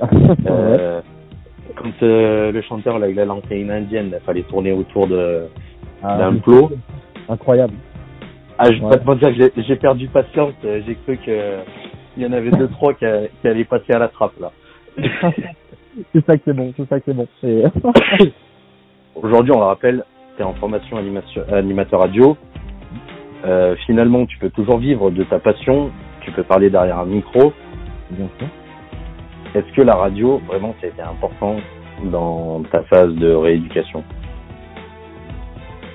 [0.46, 1.00] euh,
[1.76, 5.46] quand euh, le chanteur là, il a lancé une indienne, il fallait tourner autour de
[6.02, 6.70] ah, d'un plot.
[7.28, 7.74] Incroyable.
[8.58, 10.54] Ah, je vais pas te mentir que j'ai perdu patience.
[10.62, 11.58] J'ai cru que
[12.16, 13.06] il y en avait deux trois qui,
[13.40, 14.52] qui, allaient passer à la trappe là.
[16.12, 17.26] c'est ça qui est bon, c'est ça qui est bon.
[19.14, 20.04] Aujourd'hui, on le rappelle,
[20.36, 22.36] tu es en formation animateur radio.
[23.44, 25.90] Euh, finalement, tu peux toujours vivre de ta passion.
[26.20, 27.52] Tu peux parler derrière un micro.
[28.10, 28.48] Bien sûr.
[29.54, 31.56] Est-ce que la radio, vraiment, ça a été important
[32.04, 34.04] dans ta phase de rééducation?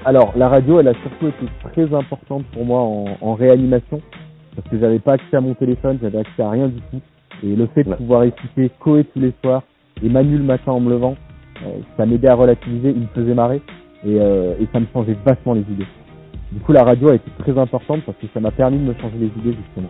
[0.08, 4.00] Alors, la radio, elle a surtout été très importante pour moi en, réanimation,
[4.56, 7.02] parce que j'avais pas accès à mon téléphone, j'avais accès à rien du tout.
[7.44, 9.64] Et le fait de pouvoir écouter Coé tous les soirs
[10.02, 11.18] et Manu le matin en me levant,
[11.62, 13.62] euh, ça m'aidait à relativiser, il me faisait marrer,
[14.06, 15.88] et, euh, et ça me changeait vachement les idées.
[16.54, 18.94] Du coup, la radio a été très importante parce que ça m'a permis de me
[18.94, 19.90] changer les idées, justement.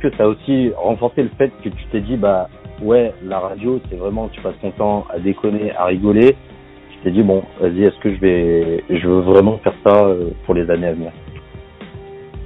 [0.00, 2.50] Que ça a aussi renforcé le fait que tu t'es dit, bah,
[2.82, 6.36] ouais, la radio, c'est vraiment, tu passes ton temps à déconner, à rigoler,
[7.02, 10.54] t'es dit bon, vas-y, est-ce que je vais, je veux vraiment faire ça euh, pour
[10.54, 11.12] les années à venir?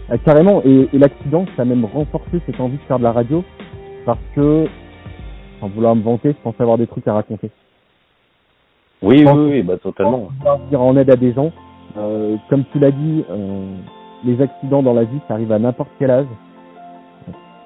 [0.09, 0.63] Ah, Carrément.
[0.65, 3.45] Et, l'accident, ça a même renforcé cette envie de faire de la radio
[4.05, 4.67] parce que,
[5.61, 7.51] sans vouloir me vanter, je pensais avoir des trucs à raconter.
[9.01, 10.29] Oui, oui, oui, bah totalement.
[10.71, 11.51] Dire en aide à des gens.
[11.97, 13.65] Euh, comme tu l'as dit, euh,
[14.25, 16.27] les accidents dans la vie, ça arrive à n'importe quel âge.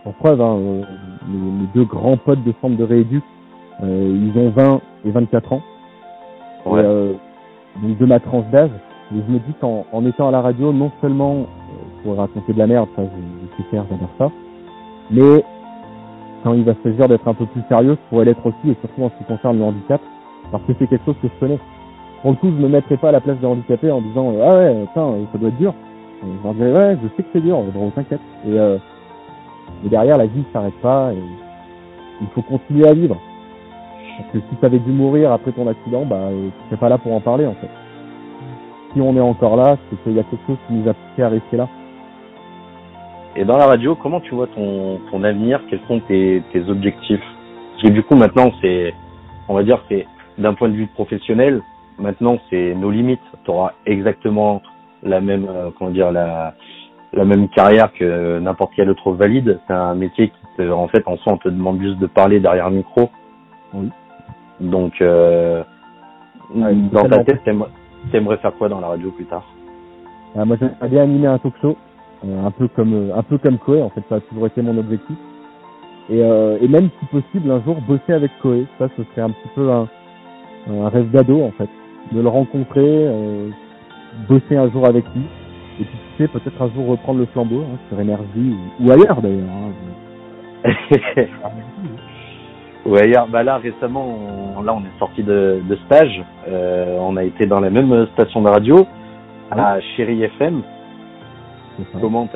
[0.04, 0.82] En preuve, hein, euh,
[1.28, 3.24] les, deux grands potes de centre de rééduc,
[3.82, 5.62] ils ont 20 et 24 ans.
[6.66, 6.80] Ouais.
[6.84, 7.12] Euh,
[7.82, 8.70] donc de ma tranche d'âge.
[9.14, 11.44] Et je me dis qu'en en étant à la radio, non seulement euh,
[12.02, 13.08] pour raconter de la merde, ça je,
[13.48, 14.30] je suis fier j'adore ça,
[15.10, 15.44] mais
[16.42, 19.04] quand il va s'agir d'être un peu plus sérieux, je pourrais l'être aussi, et surtout
[19.04, 20.00] en ce qui concerne le handicap,
[20.50, 21.58] parce que c'est quelque chose que je connais.
[22.22, 24.56] Pour le coup, je me mettrai pas à la place des handicapés en disant ah
[24.56, 25.74] ouais, putain, ça doit être dur.
[26.22, 28.20] je leur dirais ouais, je sais que c'est dur, bon, t'inquiète.
[28.44, 28.78] Et, euh,
[29.84, 31.22] et derrière, la vie ne s'arrête pas, et
[32.20, 33.16] il faut continuer à vivre.
[34.18, 36.98] Parce que si tu avais dû mourir après ton accident, bah, tu serais pas là
[36.98, 37.68] pour en parler, en fait.
[38.92, 41.22] Si on est encore là, c'est qu'il y a quelque chose qui nous a poussé
[41.22, 41.68] à rester là.
[43.36, 45.60] Et dans la radio, comment tu vois ton, ton avenir?
[45.68, 47.20] Quels sont tes, tes objectifs?
[47.72, 48.94] Parce que du coup, maintenant, c'est,
[49.48, 50.06] on va dire, c'est
[50.38, 51.60] d'un point de vue professionnel,
[51.98, 53.20] maintenant, c'est nos limites.
[53.44, 54.62] Tu auras exactement
[55.02, 56.54] la même, euh, comment dire, la,
[57.12, 59.60] la même carrière que n'importe quel autre valide.
[59.66, 62.40] C'est un métier qui, te, en fait, en soi, on te demande juste de parler
[62.40, 63.10] derrière un micro.
[63.74, 63.90] Oui.
[64.60, 65.62] Donc, euh,
[66.54, 67.42] dans ta tête,
[68.12, 69.44] t'aimerais faire quoi dans la radio plus tard?
[70.36, 71.76] Ah, Moi, j'aimerais bien animer un talk show,
[72.24, 73.82] euh, un peu comme euh, un peu comme Koé.
[73.82, 75.16] En fait, ça a toujours été mon objectif.
[76.08, 78.66] Et, euh, et même si possible, un jour bosser avec Koé.
[78.78, 79.88] Ça, ce serait un petit peu un,
[80.70, 81.68] un rêve d'ado en fait,
[82.12, 83.50] de le rencontrer, euh,
[84.28, 85.24] bosser un jour avec lui.
[85.80, 88.90] Et puis tu sais, peut-être un jour reprendre le flambeau hein, sur énergie ou, ou
[88.92, 89.48] ailleurs d'ailleurs.
[90.64, 90.64] Hein.
[92.86, 96.22] Ouais, bah là récemment, on, là on est sorti de, de stage.
[96.48, 98.86] Euh, on a été dans la même station de radio
[99.50, 100.62] à Chéri FM.
[102.00, 102.26] Comment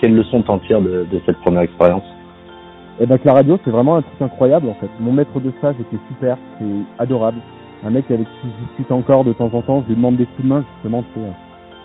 [0.00, 2.02] quelles leçons t'en tires de, de, cette première expérience?
[3.00, 4.90] Eh ben que la radio c'est vraiment un truc incroyable en fait.
[5.00, 7.38] Mon maître de stage était super, c'est adorable.
[7.84, 10.26] Un mec avec qui je discute encore de temps en temps, je lui demande des
[10.26, 11.26] coups de main justement, tu sais,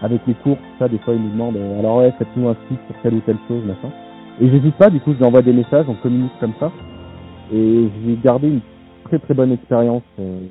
[0.02, 2.80] avec les cours, ça, des fois il me demande euh, alors ouais faites-nous un site
[2.88, 3.94] sur telle ou telle chose, machin.
[4.40, 6.72] Et j'hésite pas, du coup je lui envoie des messages, on communique comme ça.
[7.54, 8.62] Et j'ai gardé une
[9.08, 10.42] très très bonne expérience euh,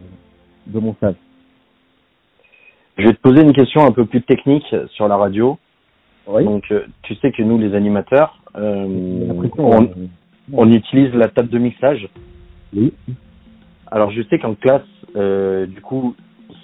[0.66, 1.14] de mon stage.
[2.98, 5.58] Je vais te poser une question un peu plus technique sur la radio.
[6.26, 6.44] Oui.
[6.44, 8.86] Donc, euh, tu sais que nous, les animateurs, euh,
[9.58, 9.88] on,
[10.52, 12.08] on, utilise la table de mixage.
[12.74, 12.92] Oui.
[13.88, 14.82] Alors, je sais qu'en classe,
[15.14, 16.16] euh, du coup,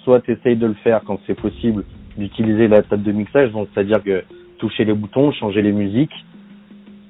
[0.03, 1.85] soit tu essayes de le faire quand c'est possible,
[2.17, 4.23] d'utiliser la table de mixage, donc c'est-à-dire que
[4.57, 6.13] toucher les boutons, changer les musiques,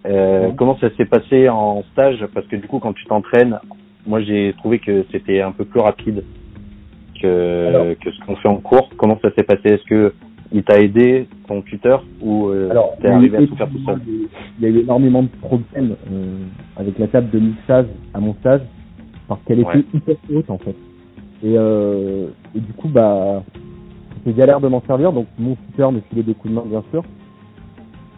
[0.05, 2.25] euh, comment ça s'est passé en stage?
[2.33, 3.59] Parce que du coup, quand tu t'entraînes,
[4.05, 6.23] moi j'ai trouvé que c'était un peu plus rapide
[7.21, 8.89] que, que ce qu'on fait en cours.
[8.97, 9.61] Comment ça s'est passé?
[9.65, 10.13] Est-ce que
[10.51, 12.69] il t'a aidé, ton tuteur, ou euh,
[13.01, 13.99] t'es arrivé à tout faire tout seul?
[14.59, 16.37] Il y a eu énormément de problèmes euh,
[16.75, 18.61] avec la table de mixage à mon stage
[19.27, 19.85] parce qu'elle était Ouais.
[19.93, 20.75] hyper haute en fait.
[21.43, 23.43] Et, euh, et du coup, bah,
[24.23, 25.11] c'est galère de m'en servir.
[25.11, 27.03] Donc mon tuteur me filait des coups de main bien sûr.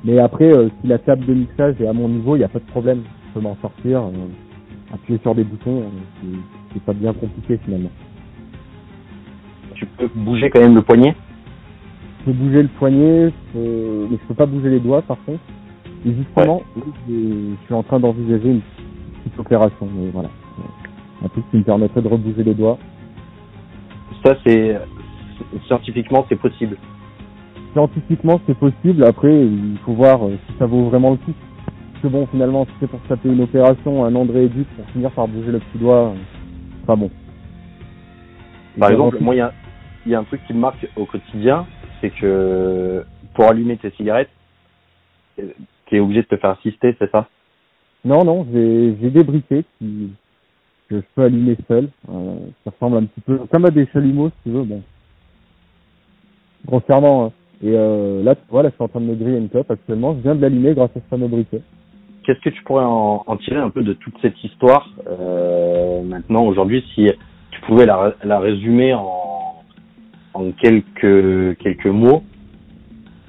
[0.03, 2.49] Mais après, euh, si la table de mixage est à mon niveau, il n'y a
[2.49, 3.03] pas de problème.
[3.29, 4.03] Je peux m'en sortir.
[4.93, 5.89] Appuyer sur des boutons, euh,
[6.73, 7.91] c'est- pas bien compliqué finalement.
[9.75, 11.15] Tu peux bouger quand même le poignet?
[12.19, 15.43] Je peux bouger le poignet, mais je peux pas bouger les doigts par contre.
[16.05, 18.61] Et justement, je je suis en train d'envisager une
[19.23, 20.29] petite opération, mais voilà.
[21.23, 22.77] Un truc qui me permettrait de rebouger les doigts.
[24.23, 24.79] Ça, c'est
[25.67, 26.77] scientifiquement, c'est possible.
[27.73, 29.03] Scientifiquement, c'est possible.
[29.05, 31.33] Après, il faut voir euh, si ça vaut vraiment le coup.
[32.05, 35.27] Que bon, finalement, si c'est pour taper une opération, un André Duc pour finir par
[35.27, 36.15] bouger le petit doigt, euh,
[36.79, 37.09] c'est pas bon.
[38.77, 39.51] Par exemple, moi, il y a,
[40.05, 41.65] il y a un truc qui me marque au quotidien,
[41.99, 44.29] c'est que pour allumer tes cigarettes,
[45.35, 47.27] tu es obligé de te faire assister, c'est ça?
[48.03, 50.11] Non, non, j'ai des briquets qui,
[50.87, 54.29] que je peux allumer seul, euh, qui ressemblent un petit peu comme à des chalumeaux,
[54.29, 54.83] si tu veux, bon.
[56.67, 57.31] Grossièrement, hein.
[57.63, 59.71] Et euh, là, tu vois, là, je suis en train de me griller une clope
[59.71, 60.13] actuellement.
[60.13, 61.61] Je viens de l'allumer grâce à ce fameux briquet.
[62.25, 66.45] Qu'est-ce que tu pourrais en, en tirer un peu de toute cette histoire euh, maintenant,
[66.45, 67.07] aujourd'hui, si
[67.51, 69.63] tu pouvais la, la résumer en,
[70.33, 72.23] en quelques, quelques mots,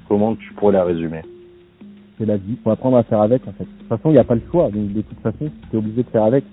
[0.09, 1.23] comment tu pourrais la résumer?
[2.19, 2.57] C'est la vie.
[2.65, 3.65] Faut apprendre à faire avec, en fait.
[3.65, 4.71] De toute façon, il n'y a pas le choix.
[4.71, 6.45] Donc, de toute façon, tu es obligé de faire avec.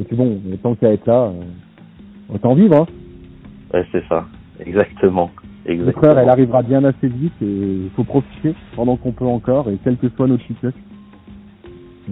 [0.00, 2.86] Et puis bon, tant qu'à être là, euh, autant vivre, hein.
[3.74, 4.24] Ouais, c'est ça,
[4.64, 5.30] exactement.
[5.66, 6.00] Exactement.
[6.00, 7.46] frère, elle arrivera bien assez vite et
[7.84, 10.80] il faut profiter pendant qu'on peut encore et quelle que soit notre situation.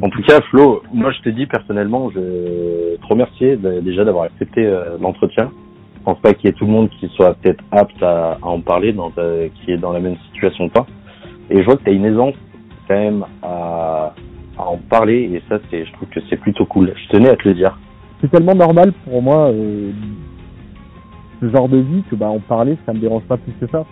[0.03, 4.65] En tout cas, Flo, moi je te dis personnellement, je te remercie déjà d'avoir accepté
[4.67, 5.51] euh, l'entretien.
[5.99, 8.47] Je pense pas qu'il y ait tout le monde qui soit peut-être apte à, à
[8.47, 10.87] en parler, dans ta- qui est dans la même situation que toi.
[11.51, 12.35] Et je vois que tu as une aisance
[12.89, 14.15] quand même à,
[14.57, 16.95] à en parler et ça, c'est, je trouve que c'est plutôt cool.
[16.97, 17.79] Je tenais à te le dire.
[18.23, 19.91] c'est tellement normal pour moi euh,
[21.43, 23.85] ce genre de vie que bah en parler ça me dérange pas plus que ça.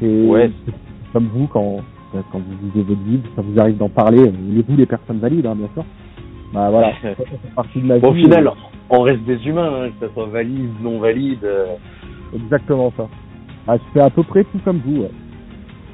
[0.00, 0.50] C'est Ouais.
[1.12, 1.76] comme vous quand
[2.30, 4.30] quand vous vivez votre vie, ça vous arrive d'en parler, euh,
[4.68, 5.84] vous les personnes valides hein, bien sûr.
[6.52, 8.22] Bah voilà, ça fait partie de ma Bon, au vie.
[8.22, 8.50] final,
[8.90, 11.44] on reste des humains, hein, que ça soit valide, non valide.
[11.44, 11.66] euh,
[12.32, 13.08] euh, exactement ça.
[13.66, 15.02] Ah, je fais à peu près tout comme vous.
[15.02, 15.10] Ouais.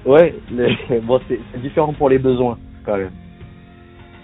[0.07, 3.11] Ouais, mais bon, c'est, différent pour les besoins quand même.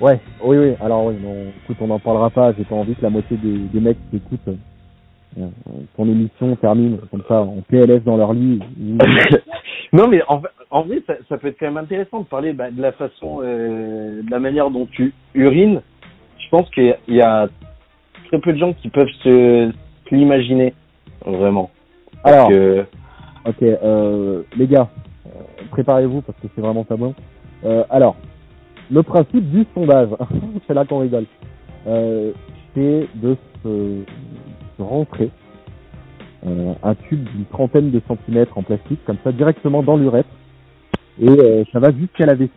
[0.01, 0.73] Ouais, oui, oui.
[0.81, 2.53] Alors oui, non, écoute, on n'en parlera pas.
[2.53, 4.57] J'ai pas envie que la moitié des, des mecs qui écoutent euh, euh,
[5.96, 8.61] ton émission termine comme ça en PLS dans leur lit.
[9.92, 12.81] non, mais en, vrai, ça, ça peut être quand même intéressant de parler bah, de
[12.81, 15.83] la façon, euh, de la manière dont tu urines.
[16.38, 17.49] Je pense qu'il y a-
[18.29, 19.70] très peu de gens qui peuvent se,
[20.11, 20.75] l'imaginer,
[21.25, 21.70] vraiment.
[22.22, 22.85] Parce Alors, que-
[23.46, 24.88] ok, euh, les gars,
[25.27, 25.31] euh,
[25.70, 27.14] préparez-vous parce que c'est vraiment pas bon.
[27.64, 28.16] Euh, alors,
[28.90, 30.09] le principe du sondage,
[30.66, 31.27] c'est là qu'on rigole,
[31.87, 32.33] euh,
[32.75, 34.03] c'est de se
[34.79, 35.31] rentrer
[36.47, 40.29] euh, un tube d'une trentaine de centimètres en plastique, comme ça, directement dans l'urètre,
[41.21, 42.53] et euh, ça va jusqu'à la vessie.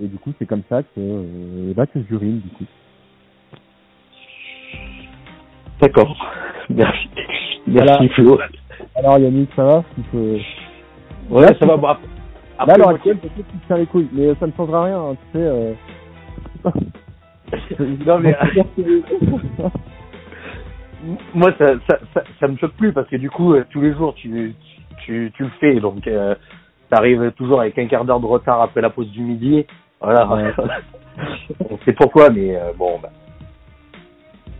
[0.00, 2.64] Et du coup, c'est comme ça que, euh, bah, que j'urine, du coup.
[5.80, 6.16] D'accord.
[6.70, 7.08] Merci.
[7.66, 7.98] Voilà.
[8.00, 8.38] Merci Flo.
[8.94, 9.84] Alors Yannick, ça va?
[9.94, 10.38] Tu peux-
[11.30, 11.76] Ouais, Là, ça va.
[11.76, 11.98] Là,
[12.58, 15.44] après, moi, actuelle, peut-être les couilles, mais ça ne changera rien, hein, tu sais.
[15.44, 15.72] Euh...
[18.06, 18.36] Non, mais-
[21.34, 23.94] moi, ça, ça, ça, ça me choque plus parce que du coup, euh, tous les
[23.94, 24.54] jours, tu,
[25.04, 25.80] tu, tu le fais.
[25.80, 26.34] Donc, euh,
[26.90, 29.64] t'arrives toujours avec un quart d'heure de retard après la pause du midi.
[30.00, 30.26] Voilà.
[30.28, 30.52] Ouais.
[31.70, 33.10] On sait pourquoi, mais euh, bon, bah,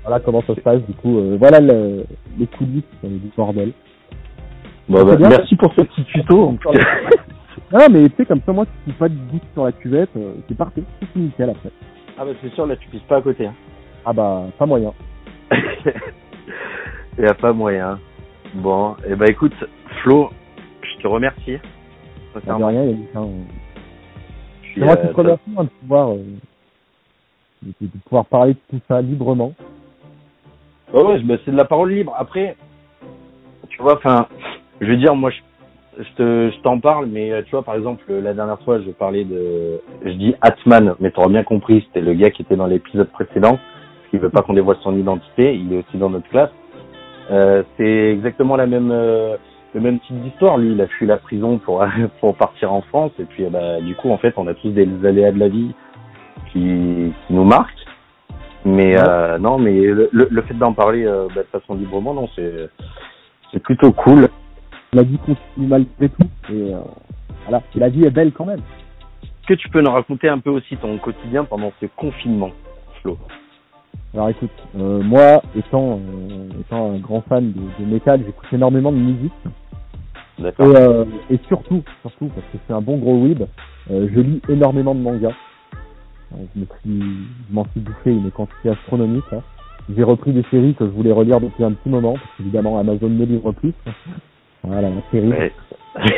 [0.03, 1.19] voilà comment ça se passe, du coup.
[1.19, 2.05] euh, voilà le,
[2.39, 3.73] les coulisses du bordel.
[4.89, 6.55] bon, bah, merci pour ce petit tuto.
[7.73, 10.11] Ah, mais tu sais, comme ça, moi, tu fous pas de goutte sur la cuvette,
[10.17, 11.71] euh, c'est parfait, c'est nickel après.
[12.19, 13.47] ah bah c'est sûr, là, tu pisses pas à côté.
[13.47, 13.55] Hein.
[14.05, 14.93] Ah bah, pas moyen.
[17.19, 17.99] Il n'y a pas moyen.
[18.55, 19.53] Bon, et bah écoute,
[20.03, 20.31] Flo,
[20.83, 21.59] je te remercie.
[22.47, 23.09] De rien, Yannick.
[23.17, 23.27] Hein.
[24.73, 26.23] C'est moi euh, qui te remercie hein, de pouvoir, euh,
[27.81, 29.53] de, pouvoir parler de tout ça librement.
[30.95, 32.15] Ouais, ouais, bah, c'est de la parole libre.
[32.17, 32.57] Après,
[33.69, 34.29] tu vois, enfin,
[34.81, 37.75] je veux dire, moi, je, je te, je t'en parle, mais euh, tu vois, par
[37.75, 42.01] exemple, la dernière fois, je parlais de, je dis Atman, mais t'auras bien compris, c'était
[42.01, 43.59] le gars qui était dans l'épisode précédent,
[44.11, 46.51] qui veut pas qu'on dévoile son identité, il est aussi dans notre classe.
[47.31, 49.37] Euh, c'est exactement la même, euh,
[49.75, 50.59] le même type d'histoire.
[50.59, 51.85] Lui, il a fui la prison pour,
[52.21, 54.89] pour partir en France, et puis, bah, du coup, en fait, on a tous des
[55.05, 55.73] aléas de la vie
[56.53, 57.75] qui, qui nous marquent.
[58.65, 59.05] Mais Ouais.
[59.09, 61.05] euh, non, mais le, fait d'en parler
[61.35, 62.69] bah, de façon librement, non, c'est
[63.53, 64.29] c'est plutôt cool.
[64.93, 66.29] la vie continue malgré tout.
[66.53, 66.73] Et
[67.45, 68.61] voilà, et la vie est belle quand même.
[69.23, 72.51] Est-ce que tu peux nous raconter un peu aussi ton quotidien pendant ce confinement,
[73.01, 73.17] Flo?
[74.15, 78.91] Alors écoute, euh, moi, étant, euh, étant un grand fan de, de métal, j'écoute énormément
[78.93, 79.33] de musique.
[80.39, 80.67] Et, D'accord.
[80.77, 83.43] euh, et surtout, surtout, parce que c'est un bon gros weeb,
[83.91, 85.35] euh, je lis énormément de mangas.
[86.33, 89.25] Euh, Je me suis, je m'en suis bouffé une quantité astronomique.
[89.33, 89.43] hein.
[89.95, 93.09] J'ai repris des séries que je voulais relire depuis un petit moment, parce qu'évidemment Amazon
[93.09, 93.73] ne livre plus.
[94.63, 95.29] Voilà, la série.
[95.29, 95.53] Ouais.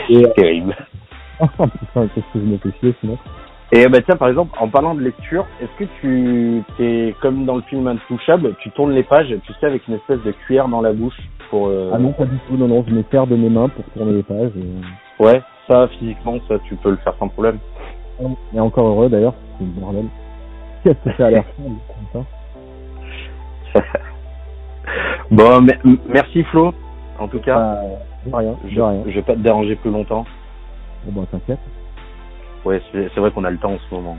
[0.08, 0.76] Et, terrible.
[1.40, 3.16] Putain, qu'est-ce que je me fais chier sinon.
[3.72, 7.54] Et bah tiens, par exemple, en parlant de lecture, est-ce que tu es comme dans
[7.56, 10.80] le film Intouchable, tu tournes les pages, tu sais, avec une espèce de cuillère dans
[10.80, 11.16] la bouche
[11.50, 11.68] pour.
[11.68, 13.84] euh, Ah non, pas du tout, non, non, je me sers de mes mains pour
[13.94, 14.50] tourner les pages.
[14.56, 17.58] Et, Ouais, ça physiquement, ça tu peux le faire sans problème.
[18.54, 20.06] et encore heureux d'ailleurs, c'est une bordel.
[20.82, 21.44] Qu'est-ce que ça a l'air
[22.12, 22.24] comme
[23.74, 23.80] ça.
[25.30, 25.64] Bon,
[26.08, 26.72] merci Flo.
[27.20, 27.82] En tout cas, Ah,
[28.26, 29.02] de rien, de rien.
[29.06, 30.24] je vais pas te déranger plus longtemps.
[31.06, 31.60] Bon bah t'inquiète.
[32.64, 34.16] Ouais, c'est c'est vrai qu'on a le temps en ce moment.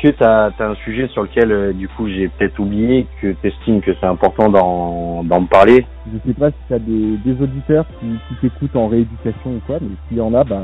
[0.00, 3.48] Que tu as, un sujet sur lequel, euh, du coup, j'ai peut-être oublié, que tu
[3.48, 5.84] estimes que c'est important d'en parler?
[6.06, 9.96] Je sais pas si t'as des, des auditeurs qui, t'écoutent en rééducation ou quoi, mais
[10.06, 10.62] s'il y en a, bah,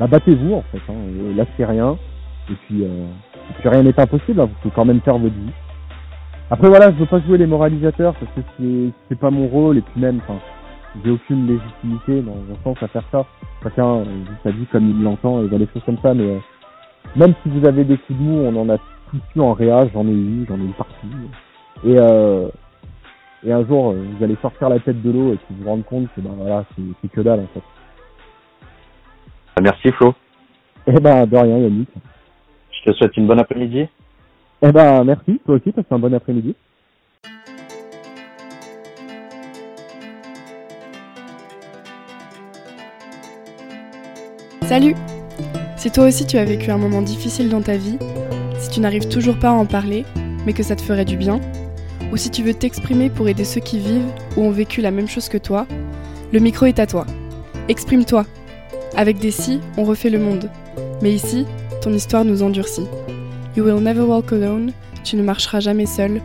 [0.00, 0.80] bah battez-vous en fait.
[0.88, 0.94] Hein,
[1.30, 1.98] et lâchez rien.
[2.50, 3.06] Et puis, euh,
[3.50, 4.40] et puis rien n'est impossible.
[4.40, 5.52] Hein, vous pouvez quand même faire votre vie.
[6.50, 9.78] Après voilà, je veux pas jouer les moralisateurs parce que c'est c'est pas mon rôle
[9.78, 10.20] et puis même,
[11.04, 13.26] j'ai aucune légitimité dans un sens à faire ça.
[13.62, 16.14] Chacun vit sa vie comme il l'entend et voit les choses comme ça.
[16.14, 16.38] Mais euh,
[17.16, 18.78] même si vous avez des coups de mou, on en a
[19.10, 19.88] tous eu en réa.
[19.92, 21.06] J'en ai eu, j'en ai eu partout.
[21.84, 22.48] Et euh,
[23.44, 25.84] et un jour, euh, vous allez sortir la tête de l'eau et puis vous rendre
[25.84, 27.62] compte que ben voilà, c'est c'est que dalle en fait.
[29.62, 30.14] Merci Flo.
[30.86, 31.88] Eh ben de rien Yannick.
[32.70, 33.88] Je te souhaite une bonne après-midi.
[34.62, 36.54] Eh ben merci, toi aussi, passe un bon après-midi.
[44.68, 44.96] Salut
[45.76, 47.98] Si toi aussi tu as vécu un moment difficile dans ta vie,
[48.58, 50.04] si tu n'arrives toujours pas à en parler,
[50.44, 51.40] mais que ça te ferait du bien,
[52.12, 55.06] ou si tu veux t'exprimer pour aider ceux qui vivent ou ont vécu la même
[55.06, 55.68] chose que toi,
[56.32, 57.06] le micro est à toi.
[57.68, 58.26] Exprime-toi.
[58.96, 60.50] Avec des si, on refait le monde.
[61.00, 61.46] Mais ici,
[61.80, 62.88] ton histoire nous endurcit.
[63.56, 64.72] You will never walk alone,
[65.04, 66.20] tu ne marcheras jamais seul.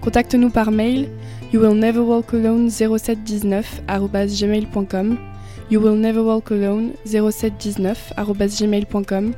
[0.00, 1.10] Contacte-nous par mail
[1.52, 5.18] you will never walk alone 0719 gmail.com
[5.70, 8.12] You will never walk alone 0719
[8.60, 9.32] gmail.com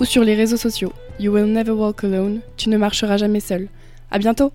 [0.00, 0.92] ou sur les réseaux sociaux.
[1.18, 3.68] You will never walk alone, tu ne marcheras jamais seul.
[4.10, 4.48] À bientôt!